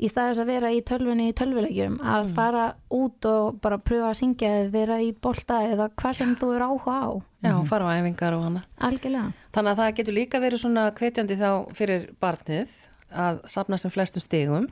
[0.00, 2.62] Í staðis að vera í tölvunni í tölvulegjum að fara
[2.96, 6.64] út og bara pröfa að syngja eða vera í bolta eða hvað sem þú er
[6.64, 7.08] áhuga á.
[7.44, 8.62] Já, fara á æfingar og hana.
[8.80, 9.32] algjörlega.
[9.52, 12.72] Þannig að það getur líka verið svona hvetjandi þá fyrir barnið
[13.12, 14.70] að safna sem flestum stigum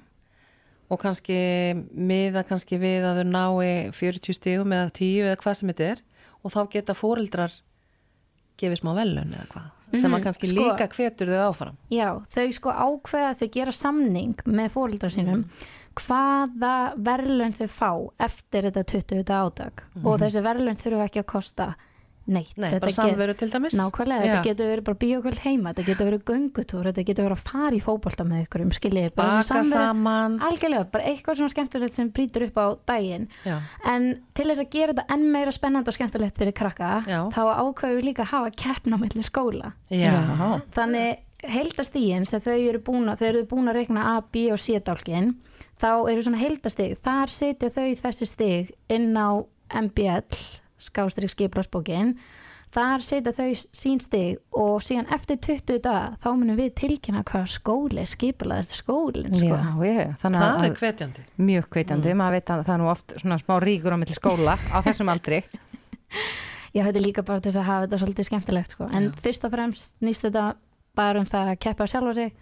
[0.88, 1.38] og kannski
[1.92, 6.04] miða kannski við að þau nái 40 stigum eða 10 eða hvað sem þetta er
[6.42, 7.58] og þá geta fóreldrar
[8.58, 10.56] gefið smá velun eða hvað sem að kannski sko.
[10.58, 11.76] líka hvetur þau áfram.
[11.88, 15.44] Já, þau sko ákveða þau gera samning með fóreldrar sínum
[15.98, 16.74] hvaða
[17.08, 17.90] verðlun þau fá
[18.28, 21.68] eftir þetta 20 þetta átak og þessi verðlun þurfa ekki að kosta
[22.28, 22.54] neitt.
[22.56, 23.76] Nei, Þetta bara samveru til dæmis.
[23.78, 24.32] Nákvæmlega, Já.
[24.32, 27.76] þetta getur verið bara bíokvöld heima, þetta getur verið göngutúr, þetta getur verið að fara
[27.78, 29.08] í fótbolta með ykkur um skiljið.
[29.18, 30.38] Baka saman.
[30.48, 33.28] Algjörlega, bara eitthvað svona skemmtilegt sem brýtur upp á daginn.
[33.48, 33.56] Já.
[33.88, 37.20] En til þess að gera þetta enn meira spennandi og skemmtilegt fyrir krakka, Já.
[37.32, 39.72] þá ákveðum við líka að hafa keppn á milli skóla.
[39.90, 40.14] Já.
[40.76, 44.58] Þannig heildastígin sem þau eru búin að, þau eru búin að reikna A, B og
[44.62, 45.36] C dálkin,
[45.78, 50.24] þá eru svona heildastíg, þar setja þau þessi stig inn á MBL,
[50.82, 52.14] skástrík skiplarsbókin,
[52.74, 57.46] þar setja þau sín stig og síðan eftir 20 daga þá munum við tilkynna hvað
[57.54, 59.48] skóli skiplaðist skólinn sko.
[59.48, 61.24] Já, já, þannig Það að, er hvetjandi.
[61.48, 64.58] mjög hvetjandi, maður veit að það er nú oft svona smá ríkur á milli skóla
[64.68, 65.40] á þessum aldri.
[66.76, 68.86] Já, þetta er líka bara til þess að hafa þetta svolítið skemmtilegt sko.
[68.92, 70.42] en fyrst og fremst nýst þetta
[70.98, 72.32] bara um það að keppa sjálfa sig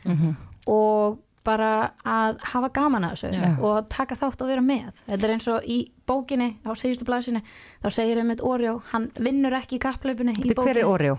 [0.66, 1.70] og bara
[2.04, 3.52] að hafa gaman að þessu Já.
[3.68, 4.90] og taka þátt og vera með.
[5.06, 5.78] Þetta er eins og í
[6.08, 7.42] bókinni á síðustu blæsinu
[7.84, 11.16] þá segir einmitt Orjó, hann vinnur ekki í Þetta hver er Oreo?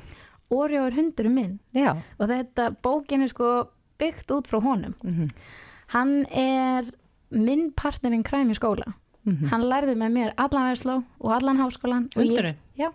[0.54, 1.58] Orjó er hundurum minn.
[1.76, 3.50] Já, og þetta bókin er sko
[4.00, 4.94] byggt út frá honum.
[5.96, 6.88] Hann er
[7.32, 8.94] minn partnerinn kræm í skóla.
[9.52, 12.56] Hann lærði með mér allan Versló og allan háskólan Hundurinn?
[12.80, 12.94] já,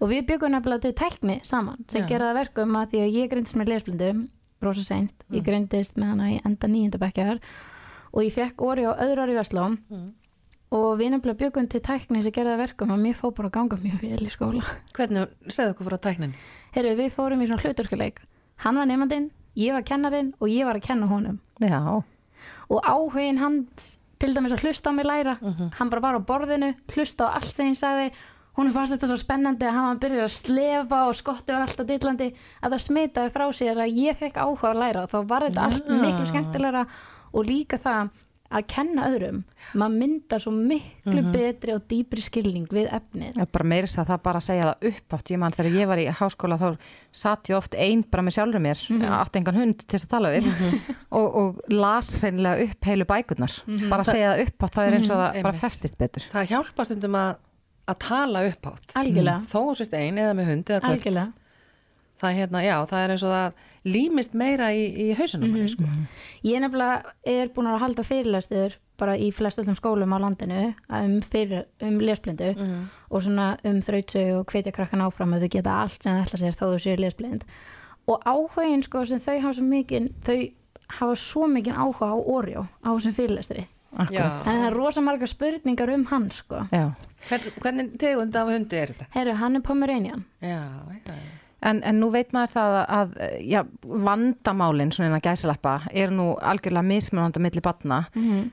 [0.00, 2.08] og við byggum nefnilega til tækni saman sem Já.
[2.08, 4.08] gera það verkum að því að ég greindist með lesblindu
[4.62, 7.40] rosa seint, ég greindist með hana í enda nýjöndabekkjar
[8.12, 9.66] og ég fekk orði á öðru ári í Versló
[10.70, 13.54] og við nefnilega byggum til tækni sem gera það verkum að mér fór bara að
[13.56, 14.64] ganga mjög vel í skóla.
[14.96, 16.34] Hvernig, segðu okkur frá tæknin.
[16.74, 18.20] Herru, við fórum í svona hluturkuleik
[18.64, 21.38] hann var nefndin, ég var kennarinn og ég var að kenna honum.
[21.62, 22.02] Já,
[22.68, 25.36] og áhugin hans til dæmis að hlusta á mig læra
[25.78, 28.10] hann bara var á borðinu, hlusta á allt sem ég sagði
[28.58, 32.32] hún fannst þetta svo spennandi að hann byrjar að slefa og skotti var alltaf dillandi
[32.60, 35.04] að það smitaði frá sér að ég fekk áhuga að læra.
[35.10, 36.88] Þá var þetta allt miklu skemmtilegra
[37.32, 38.16] og líka það
[38.48, 39.40] að kenna öðrum.
[39.76, 43.34] Maður myndar svo miklu betri og dýpri skilning við efnið.
[43.36, 45.32] Ég bara meira þess að það bara segja það uppátt.
[45.34, 46.86] Ég man þegar ég var í háskóla þá
[47.20, 48.84] satt ég oft einn bara með sjálfur mér,
[49.18, 50.48] átti engan hund til þess að tala við.
[51.18, 53.58] Og, og las reynilega upp heilu bækurnar.
[53.90, 56.26] Bara að segja það uppátt, það er eins og það bara festist betur.
[56.32, 57.30] Það hjálpa stundum að,
[57.88, 58.96] að tala upphátt.
[59.00, 61.28] algjörlega, Þó þú sért ein eða með hund eða algjörlega
[62.18, 65.52] Það, hérna, já, það er eins og það límist meira í, í hausunum.
[65.54, 65.86] Mm sko.
[66.42, 71.20] Ég nefnilega er búin að halda fyrirlæstur bara í flest öllum skólum á landinu um,
[71.22, 76.02] fyrir, um lesblindu og svona um þrautsu og hvetja krakkan áfram að þau geta allt
[76.02, 77.46] sem það ætla sér þó þau séu lesblind
[78.10, 80.38] og áhugin sko sem þau hafa svo mikið þau
[80.98, 83.77] hafa svo mikið áhuga á Oreo á þessum fyrirlæsturi akkurat.
[83.96, 86.62] Þannig það er rosa margar spurningar um hann sko.
[87.28, 89.06] Hvern, hvernig tegund af hundi er þetta?
[89.16, 90.24] Herru, hann er Pomeranian.
[91.60, 93.62] En, en nú veit maður það að, að já,
[94.04, 97.98] vandamálin, svona innan gæsaleppa, er nú algjörlega mismunandi milli batna.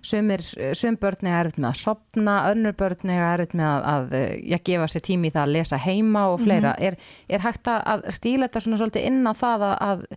[0.01, 0.41] Sumir,
[0.73, 4.15] sum börn er erfitt með að sopna, önnur börn er erfitt með að, að
[4.49, 6.73] já, gefa sér tími í það að lesa heima og fleira.
[6.81, 6.97] er,
[7.29, 10.07] er hægt að- að stíla þetta svona svolítið inn á það að, að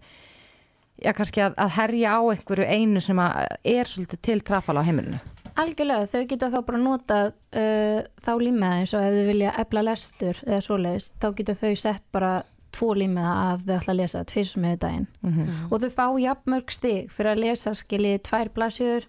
[1.04, 4.88] já, kannski að, að herja á einhverju einu sem að er svolítið til trafala á
[4.88, 5.20] heimilinu?
[5.58, 9.82] Algjörlega, þau geta þá bara notað uh, þá límiða eins og ef þau vilja efla
[9.88, 12.32] lestur eða svoleiðis, þá geta þau sett bara
[12.78, 15.06] tvo límiða af þau ætla að lesa tvisum með daginn.
[15.72, 19.06] Og þau fá jafnmörg stig fyrir að lesa skiljið tvær blasjur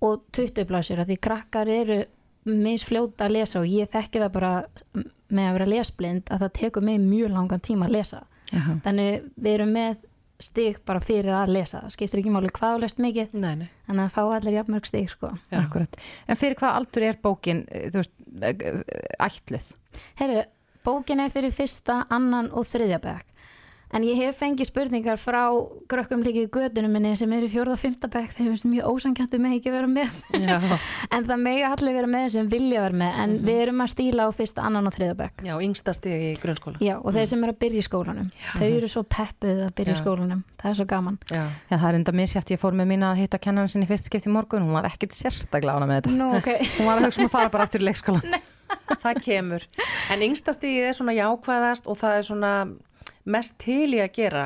[0.00, 2.00] og 20 blasjur af því krakkar eru
[2.46, 4.52] misfljóta að lesa og ég þekki það bara
[5.28, 8.24] með að vera lesblind að það tekur mig mjög langan tíma að lesa.
[8.52, 8.76] Jaha.
[8.84, 9.96] þannig við erum með
[10.42, 13.68] stig bara fyrir að lesa, það skiptir ekki máli hvað þú lest mikið, nei, nei.
[13.88, 15.30] þannig að fá allir jafnmörg stig sko.
[15.52, 19.70] En fyrir hvað aldur er bókin, eh, þú veist, eh, eh, ætluð?
[20.20, 20.44] Herru,
[20.84, 23.26] bókin er fyrir fyrsta, annan og þriðja bekk.
[23.94, 25.44] En ég hef fengið spurningar frá
[25.88, 28.32] grökkum líka í gödunum minni sem eru í fjórða og fymta bekk.
[28.34, 30.16] Þeir finnst mjög ósankjöndu með ekki vera með.
[30.34, 30.56] Já,
[31.14, 33.20] en það megi allir vera með sem vilja vera með.
[33.22, 35.44] En við erum að stíla á fyrsta, annan og þriðja bekk.
[35.46, 36.80] já, yngsta stig í grunnskóla.
[36.82, 38.26] Já, og þeir sem eru að byrja í skólanum.
[38.56, 40.02] Þau eru svo peppuð að byrja í Já.
[40.02, 40.42] skólanum.
[40.60, 41.18] Það er svo gaman.
[41.30, 44.10] Já, Já, það er enda misjátt, ég fór með mína að hitta kennan sinni fyrst
[44.10, 46.16] skipti í morgun, hún var ekkit sérstaklega ána með þetta.
[46.18, 46.50] Nú, ok.
[46.80, 48.36] Hún var að hugsa um að fara bara aftur í leikskólan.
[49.04, 49.66] það kemur.
[50.10, 52.52] En yngsta stigið er svona jákvæðast og það er svona
[53.26, 54.44] mest til í að gera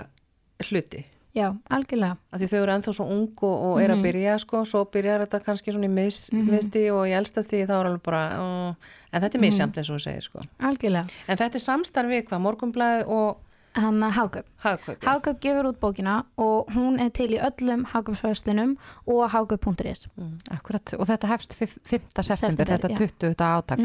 [0.68, 1.05] hluti.
[1.37, 2.16] Já, algjörlega.
[2.35, 5.22] Af því þau eru ennþá svo ung og, og er að byrja sko, svo byrjar
[5.22, 9.22] þetta kannski svona í miðs, miðsti og í elstasti þá er alveg bara, uh, en
[9.22, 10.43] þetta er misjamt eins og þú segir sko.
[10.59, 11.07] Algjörlega.
[11.31, 13.47] En þetta er samstarf við hvað, morgunblæð og
[13.78, 14.47] Hann að Háköp.
[14.64, 14.97] hagkaup.
[14.99, 15.07] já.
[15.07, 18.72] Háköp gefur út bókina og hún er til í öllum Háköpsfæðslunum
[19.07, 20.09] og háköp.is.
[20.51, 22.03] Akkurat, og þetta hefst fif- 5.
[22.18, 22.97] september, September, þetta já.
[22.99, 23.35] 20.
[23.39, 23.78] átak.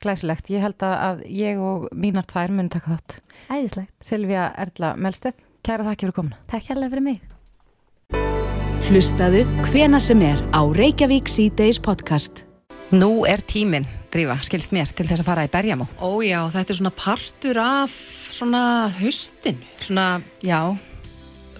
[0.00, 3.18] Glæsilegt, ég held að, að ég og mínar tvær mun taka þátt.
[3.52, 3.92] Æðislegt.
[4.00, 5.36] Silvía Erla Melstedt,
[5.66, 6.38] kæra þakki fyrir komuna.
[6.48, 7.18] Takk hérlega fyrir mig.
[8.88, 12.46] Hlustaðu hvena sem er á Reykjavík C-Days podcast.
[12.90, 15.84] Nú er tíminn, Drífa, skilst mér, til þess að fara í berjamó.
[16.02, 17.92] Ó já, þetta er svona partur af
[18.34, 18.62] svona
[18.96, 20.06] haustinu, svona,
[20.42, 20.72] Já,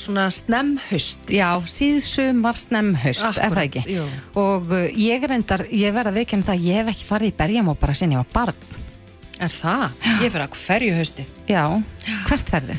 [0.03, 1.30] svona snemhaust.
[1.32, 3.82] já, síðsumar snemhaust, er það ekki?
[3.96, 4.05] jú.
[4.40, 7.96] Og uh, ég reyndar, ég verða veikinn það, ég hef ekki farið í berjamó bara
[7.98, 8.78] sinni ég var barn.
[9.40, 9.86] Er það?
[10.20, 11.26] Ég fer að hverju hausti.
[11.48, 11.64] Já,
[12.28, 12.76] hvert ferði?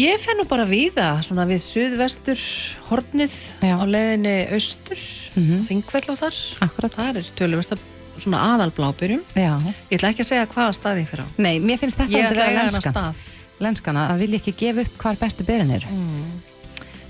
[0.00, 2.40] Ég fer nú bara víða, svona við suðvestur
[2.88, 3.76] hornið Já.
[3.76, 5.00] á leiðinni austur,
[5.34, 5.64] mm -hmm.
[5.68, 6.36] þingvell á þar.
[6.64, 6.94] Akkurat.
[6.96, 7.82] Það er tölumest að
[8.20, 9.22] svona aðalblábyrjum.
[9.34, 9.60] Já.
[9.90, 11.26] Ég ætla ekki að segja hvaða stað ég fer á.
[11.36, 12.94] Nei, mér finnst þetta Ég að ætla að vera eiga hennar lenskan.
[12.94, 13.49] stað.
[13.60, 15.90] Lenskana, að vilja ekki gefa upp hvar bestu berin eru.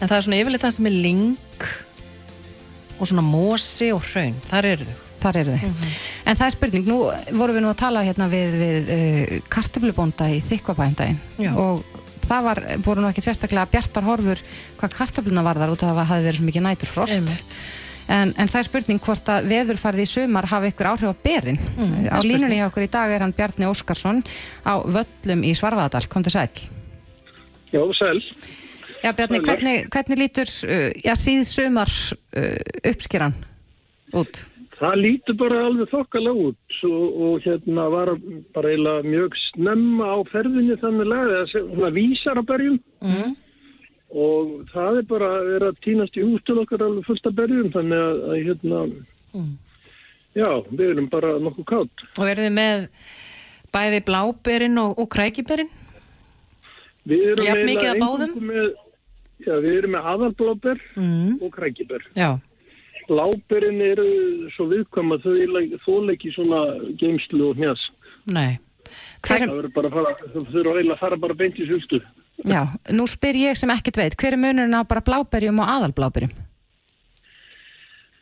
[0.01, 1.69] En það er svona yfirleitt það sem er ling
[3.01, 4.37] og svona mosi og hraun.
[4.51, 4.99] Þar eru þau.
[5.21, 5.87] Þar eru þið.
[6.31, 6.99] En það er spurning, nú
[7.37, 11.51] vorum við nú að tala hérna við, við uh, kartöflubónda í þykkvabændaginn Já.
[11.61, 11.85] og
[12.25, 14.41] það var, voru nú ekki sérstaklega bjartar horfur
[14.81, 17.17] hvað kartöfluna var þar út af að það hafi verið svo mikið nætur frost.
[17.19, 17.61] Einmitt.
[18.11, 21.59] En, en það er spurning hvort að veðurfarið í sumar hafi ykkur áhrif á berin.
[21.79, 24.23] Mm, á línunni hjá okkur í dag er hann Bjarni Óskarsson
[24.67, 26.09] á Völlum í Svarfaðadal.
[26.11, 26.49] Komdu sæl.
[27.71, 28.19] Já, sæl.
[29.05, 33.37] Já, Bjarni, hvernig, hvernig lítur uh, já, síð sumar uh, uppskeran
[34.19, 34.43] út?
[34.81, 38.11] Það lítur bara alveg þokkalega út og, og hérna var
[38.57, 41.15] bara eiginlega mjög snemma á ferðinni þannig
[41.53, 43.37] sem- svona vísar á berjum Mm.
[44.11, 47.35] Og það er bara að vera að týnast í hús til okkar alveg fullt af
[47.39, 48.81] berjum þannig að, að hérna,
[50.35, 52.05] já, við erum bara nokkuð kátt.
[52.19, 52.87] Og verið þið með
[53.75, 55.71] bæði bláberin og, og krækiberin?
[57.11, 57.71] Við erum Jafn
[58.03, 58.33] báðum?
[58.35, 58.71] eingöngu Með,
[59.47, 61.37] já, við erum með aðalblóber Mm.
[61.43, 62.03] og krækiber.
[62.19, 62.31] Já.
[63.11, 64.09] Bláberin eru
[64.55, 65.33] svo viðkvæm að þau
[65.87, 66.61] þóleiki svona
[67.01, 67.81] geimslu og hnjas.
[68.27, 68.59] Nei.
[69.27, 72.01] Hver, Það verður bara að fara, þau þurfa að fara bara beint í sultu.
[72.45, 72.63] Já,
[72.95, 76.33] nú spyr ég sem ekkert veit, hver er munurinn á bara bláberjum og aðalbláberjum?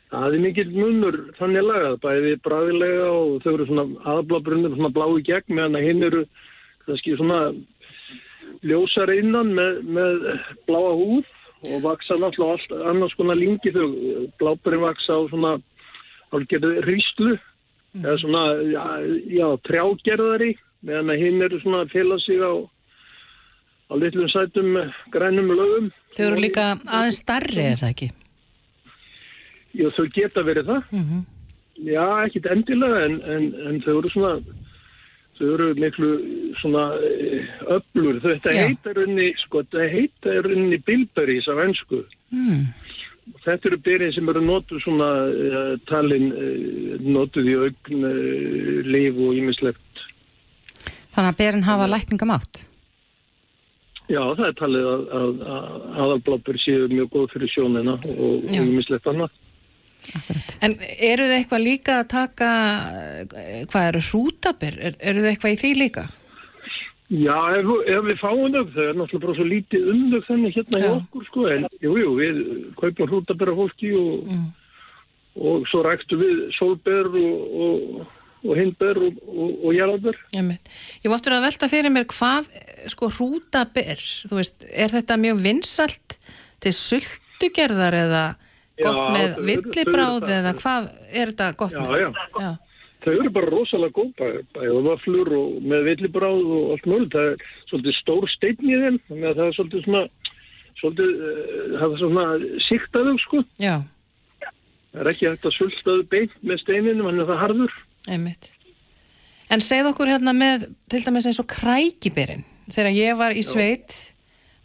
[0.08, 5.04] Það er mikill munur þannig lagað, bæði bræðilega og þau eru svona aðblábrunir svona blá
[5.12, 6.22] í gegn meðan hinn eru
[6.86, 7.40] kannski svona
[8.64, 10.24] ljósar innan með, með
[10.68, 11.28] bláa húð
[11.68, 13.84] og vaksa náttúrulega allt annars konar lingi þau
[14.40, 15.52] blábærin vaksa á svona
[16.32, 17.36] álgerði ríslu
[17.98, 18.82] eða svona já,
[19.28, 20.54] já, trjágerðari
[20.86, 22.52] meðan hinn eru svona að fela sig á
[23.88, 24.76] á litlum sætum
[25.12, 25.90] grænum lögum.
[26.16, 28.08] Þau eru líka aðeins starri, er það ekki?
[29.78, 30.96] Já, þau geta verið það.
[31.86, 34.32] Já, ekkit endilega, en, en, en þau eru svona,
[35.38, 36.10] þau eru miklu
[36.58, 38.20] svona eh, öflur.
[38.24, 42.04] Þetta heitar unni, sko, þetta heitar unni bilberries af ennsku.
[42.34, 42.68] Mm.
[43.44, 49.20] þetta eru byrjinn sem eru notuð svona uh, talin uh, notuð í augn uh, líf
[49.20, 50.02] og ímislegt.
[51.14, 52.67] Þannig að berin hafa lækningamátt.
[54.08, 58.62] Já, það er talið að, að, að aðalblábur séu mjög góð fyrir sjónina og Já.
[58.62, 59.34] ímislegt annað.
[60.64, 62.52] En eru þið eitthvað líka að taka,
[63.68, 64.78] hvað eru hrútabir?
[64.80, 66.06] Er, eru þið eitthvað í því líka?
[67.08, 70.56] Já, ef, ef við fáum þau, það er náttúrulega bara svo lítið um þau þannig
[70.58, 70.96] hérna hjá Já.
[70.98, 72.40] okkur, sko, en jú, jú, við
[72.80, 74.32] kaupum hrútabera fólki og,
[75.40, 78.02] og svo rækstu við sólber og, og,
[78.48, 80.20] og hindber og, og, og.
[80.36, 80.70] Einmitt.
[81.04, 82.48] Ég var aftur að velta fyrir mér hvað
[82.94, 86.16] sko hrútabir, þú veist, er þetta mjög vinsalt
[86.64, 88.22] til sultugerðar eða
[88.78, 90.32] gott Já, með villibráð það.
[90.38, 92.00] eða hvað er þetta gott Já, með?
[92.00, 92.10] já.
[92.42, 92.50] já.
[92.98, 97.04] Þau eru bara rosalega góð, bæ- bæði vaflur og með villibráð og allt mjög.
[97.14, 100.02] Það er svolítið stór steinn í þeim, þannig að það er svolítið svona,
[100.80, 102.24] svolítið, uh, það er svona
[102.66, 103.44] siktaðu, sko.
[103.62, 103.76] Já,
[104.88, 107.74] Það er ekki hægt að sultaðu beint með steininu, hann er það harður.
[108.08, 108.52] Einmitt.
[109.52, 112.44] En segð okkur hérna með, til dæmis eins og krækibirinn.
[112.68, 113.94] Þegar ég var í sveit,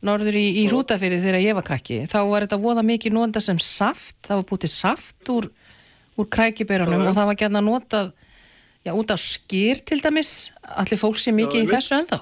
[0.03, 3.61] norður í, í Rútafyrði þegar ég var krakki, þá var þetta voða mikið nota sem
[3.63, 5.47] saft, það var bútið saft úr,
[6.19, 8.11] úr krækibirunum og það var gætna notað,
[8.83, 11.77] já, út á skýr til dæmis, allir fólk sé mikið í einmitt.
[11.77, 12.19] þessu ennþá.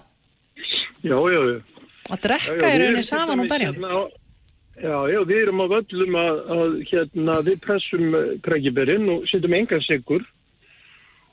[1.01, 1.59] Já, já, já.
[2.11, 3.71] Að Já, drekka já, í rauninni saman og berja.
[3.71, 4.01] hérna
[4.81, 8.05] Já, já, við erum á völlum að, að hérna, við pressum
[8.41, 10.23] krækiberinn og setjum engan sigur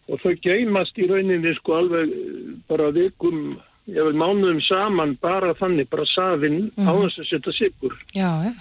[0.09, 5.55] og þau geymast í rauninni sko alveg eh, bara vikum, ég vil mánuðum saman bara
[5.59, 8.53] þannig, bara safinn á þess að setja sigur Já, já.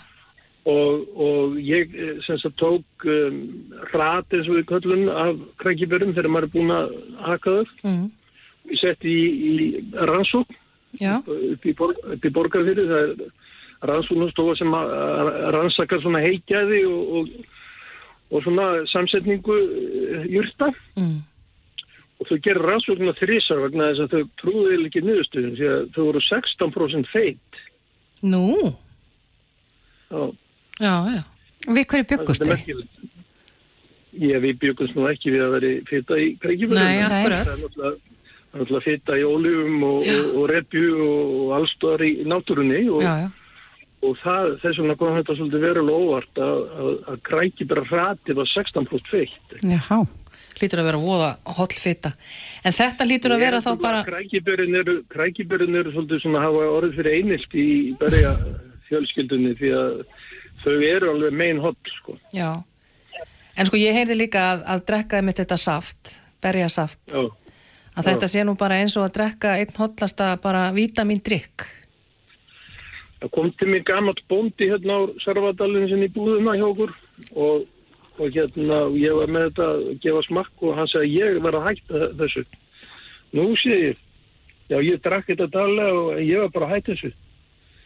[0.71, 3.41] og, og ég eh, sem sagt tók um,
[3.93, 6.95] rat eins og við köllum af krækiberinn þegar maður er búin að
[7.25, 7.75] haka þau.
[7.87, 8.07] Mm.
[8.67, 10.55] Ég setti í, í rannsók
[10.97, 13.29] Já, upp í, upp í borgarfyrir það er
[13.85, 14.73] rannsóknastofa sem
[15.53, 17.57] rannsakar svona heikjaði og, og,
[18.31, 21.17] og svona samsetningu eh, jurta mm.
[22.17, 25.87] Og þau gerir rannsóknar þrísar vegna þess að þau trúðu eiginlega ekki niðurstöðum því að
[25.95, 27.63] þau voru 16% feit
[28.25, 28.45] nú,
[30.07, 30.21] Já,
[30.79, 31.23] já, já.
[31.67, 33.15] Við hverju það byggust er þau?
[34.17, 36.79] Ég, við byggumst nú ekki við að veri fita í kreikjumöðum.
[36.79, 37.41] Nei, Það akkurat.
[37.41, 42.79] er það er náttúrulega fita í ólífum og, og, og repju og allstöðar í náttúrunni
[42.89, 43.27] og, Já, já.
[44.07, 48.49] og það, þess vegna kom þetta svolítið verulega óvart að, að, að bara rati var
[48.55, 49.57] 16% feitt.
[49.67, 49.99] Jáhá.
[50.61, 52.11] Lítur að vera voða hollfita.
[52.65, 53.99] En þetta lítur að vera þá bara...
[54.07, 57.67] Krækibörin eru, eru svolítið svona hafa orðið fyrir einilst í
[57.99, 58.33] berja
[58.87, 59.99] fjölskyldunni því að
[60.63, 62.17] þau eru alveg megin holl sko.
[62.35, 62.51] Já.
[63.57, 67.23] En sko ég heyrði líka að, að drekka mitt þetta saft, berjasaft, Já.
[67.97, 71.65] að þetta sé nú bara eins og að drekka einn hollasta bara vítamindrykk.
[73.17, 76.93] Það kom til mig gammalt bóndi hérna á Sarvadalinn sinni í búðuna hjá okkur
[77.33, 77.65] og,
[78.19, 81.67] og hérna ég var með þetta að gefa smakk og hann sagði ég var að
[81.69, 82.43] hætta þessu.
[83.37, 83.97] Nú sé ég,
[84.71, 87.11] já ég drakk þetta daglega og ég var bara að hætta þessu.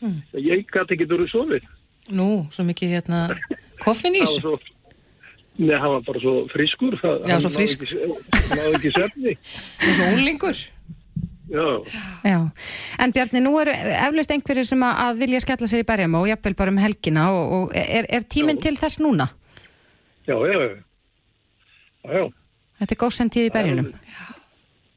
[0.02, 0.20] Mm.
[0.42, 1.66] Ég gæti ekki verið sofið.
[2.18, 3.24] Nú, svo mikið hérna
[3.84, 4.42] koffin í Það var þessu.
[4.42, 4.78] svo,
[5.62, 6.96] Nei, hann var bara svo frískur.
[7.02, 7.90] Það, Já, svo náði frískur.
[7.92, 9.34] ekki- svefni.
[9.86, 10.62] Og svo úlingur.
[11.52, 11.66] Já,
[12.24, 12.38] Já,
[13.04, 16.30] en Bjarni, nú eru eflaust einhverjir sem að, að vilja skella sér í berjum og
[16.30, 18.70] jafnvel bara um helgina og, og er, er tíminn Já.
[18.70, 19.28] til þess núna?
[20.32, 20.70] Já, já.
[22.02, 22.24] Já, já.
[22.82, 23.90] Þetta er góðsend tíð í berjunum.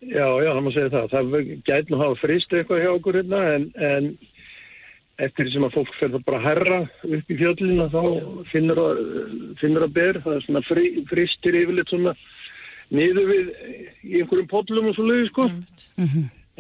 [0.05, 1.11] Já, já, það má segja það.
[1.15, 4.09] Það gæti nú hafa frist eitthvað hjá okkur hérna en, en
[5.25, 8.01] eftir sem að fólk fer það bara að herra upp í fjöllina þá
[8.51, 9.03] finnur að,
[9.61, 10.21] finnur að ber.
[10.25, 12.15] Það er svona fri, fristir yfirleitt svona
[12.95, 13.51] niður við
[14.05, 15.49] í einhverjum pollum og svo leiði sko.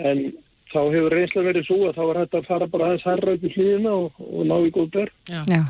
[0.04, 0.24] En
[0.72, 3.44] þá hefur reynsla verið svo að þá var hægt að fara bara aðeins herra upp
[3.44, 5.12] í hlýðina og, og ná í góð ber.
[5.30, 5.60] Já.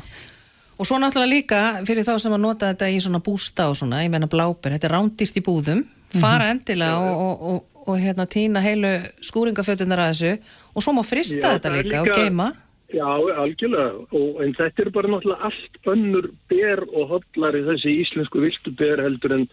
[0.75, 4.01] Og svo náttúrulega líka fyrir þá sem að nota þetta í svona bústa og svona,
[4.03, 5.85] ég meina blábir, þetta er rándýrt í búðum,
[6.19, 8.91] fara endilega og, og, og, og hérna týna heilu
[9.23, 10.33] skúringafötunar að þessu
[10.75, 12.49] og svo má frista Já, þetta er líka, og líka- geima.
[12.95, 13.07] Já,
[13.41, 14.03] algjörlega.
[14.13, 19.01] Og, en þetta er bara náttúrulega allt önnur ber og hollari þessi íslensku viltu ber
[19.03, 19.47] heldur en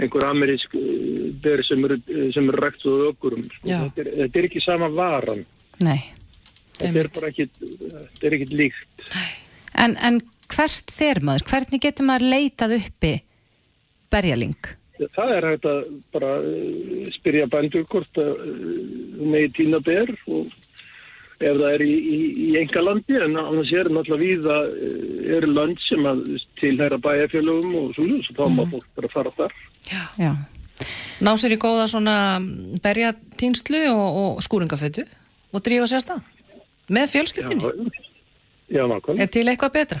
[0.00, 1.98] einhver amerísk eh, ber sem eru,
[2.34, 3.44] sem eru rækt og ökurum.
[3.58, 3.68] Sko.
[3.68, 5.44] Þetta, er, þetta er ekki sama varan.
[5.84, 6.00] Nei.
[6.78, 9.10] Þetta er bara ekki, þetta er ekki líkt.
[9.76, 10.20] En, en
[10.54, 11.46] hvert fer maður?
[11.50, 13.14] Hvernig getur maður leitað uppi
[14.12, 14.58] berjaling?
[15.00, 20.50] Það er hægt að bara eh, spyrja bændur hvort að uh, megi tína ber og
[21.40, 25.54] ef það er í, í, í enga landi en annars er náttúrulega víða uh, eru
[25.54, 26.26] land sem að
[26.60, 29.56] tilhæra bæjarfélögum og svo svo þá má fólk bara fara þar.
[30.20, 30.34] Já.
[31.24, 32.14] Ná sér í góða svona
[32.84, 35.08] berjatýnslu og, og skúringafötu
[35.54, 36.30] og drífa sér að stað.
[36.90, 37.92] Með fjölskyldinni.
[38.70, 39.24] Já, nákvæmlega.
[39.24, 40.00] Er til eitthvað betra?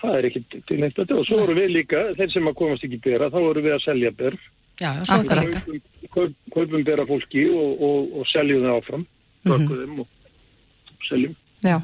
[0.00, 2.86] Það er ekki til neitt að og svo voru við líka, þeir sem að komast
[2.86, 4.36] ekki bera, þá voru við að selja ber
[4.80, 5.44] Já, já, svo er Akkurat.
[5.44, 5.60] þetta.
[5.60, 9.06] kaupum, kaup, kaupum bera fólki og, og, og seljum það áfram
[9.44, 11.76] bökum þeim og seljum Já.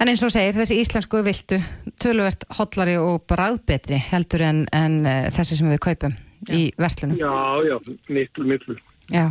[0.00, 1.58] En eins og segir, þessi íslensku viltu
[2.00, 6.14] töluvert hollari og bræðbetri heldur en, en uh, þessi sem við kaupum
[6.56, 7.18] í verslunum.
[7.20, 7.34] Já,
[7.68, 7.76] já,
[8.08, 8.78] miklu, miklu
[9.12, 9.26] Já.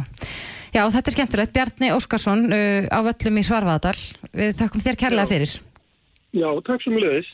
[0.69, 1.55] Já, þetta er skemmtilegt.
[1.57, 3.97] Bjarni Óskarsson uh, á völlum í Svarfaðadal.
[4.29, 5.31] Við þakkum þér kærlega Já.
[5.33, 5.57] fyrir.
[6.37, 7.33] Já, takk sem leiðis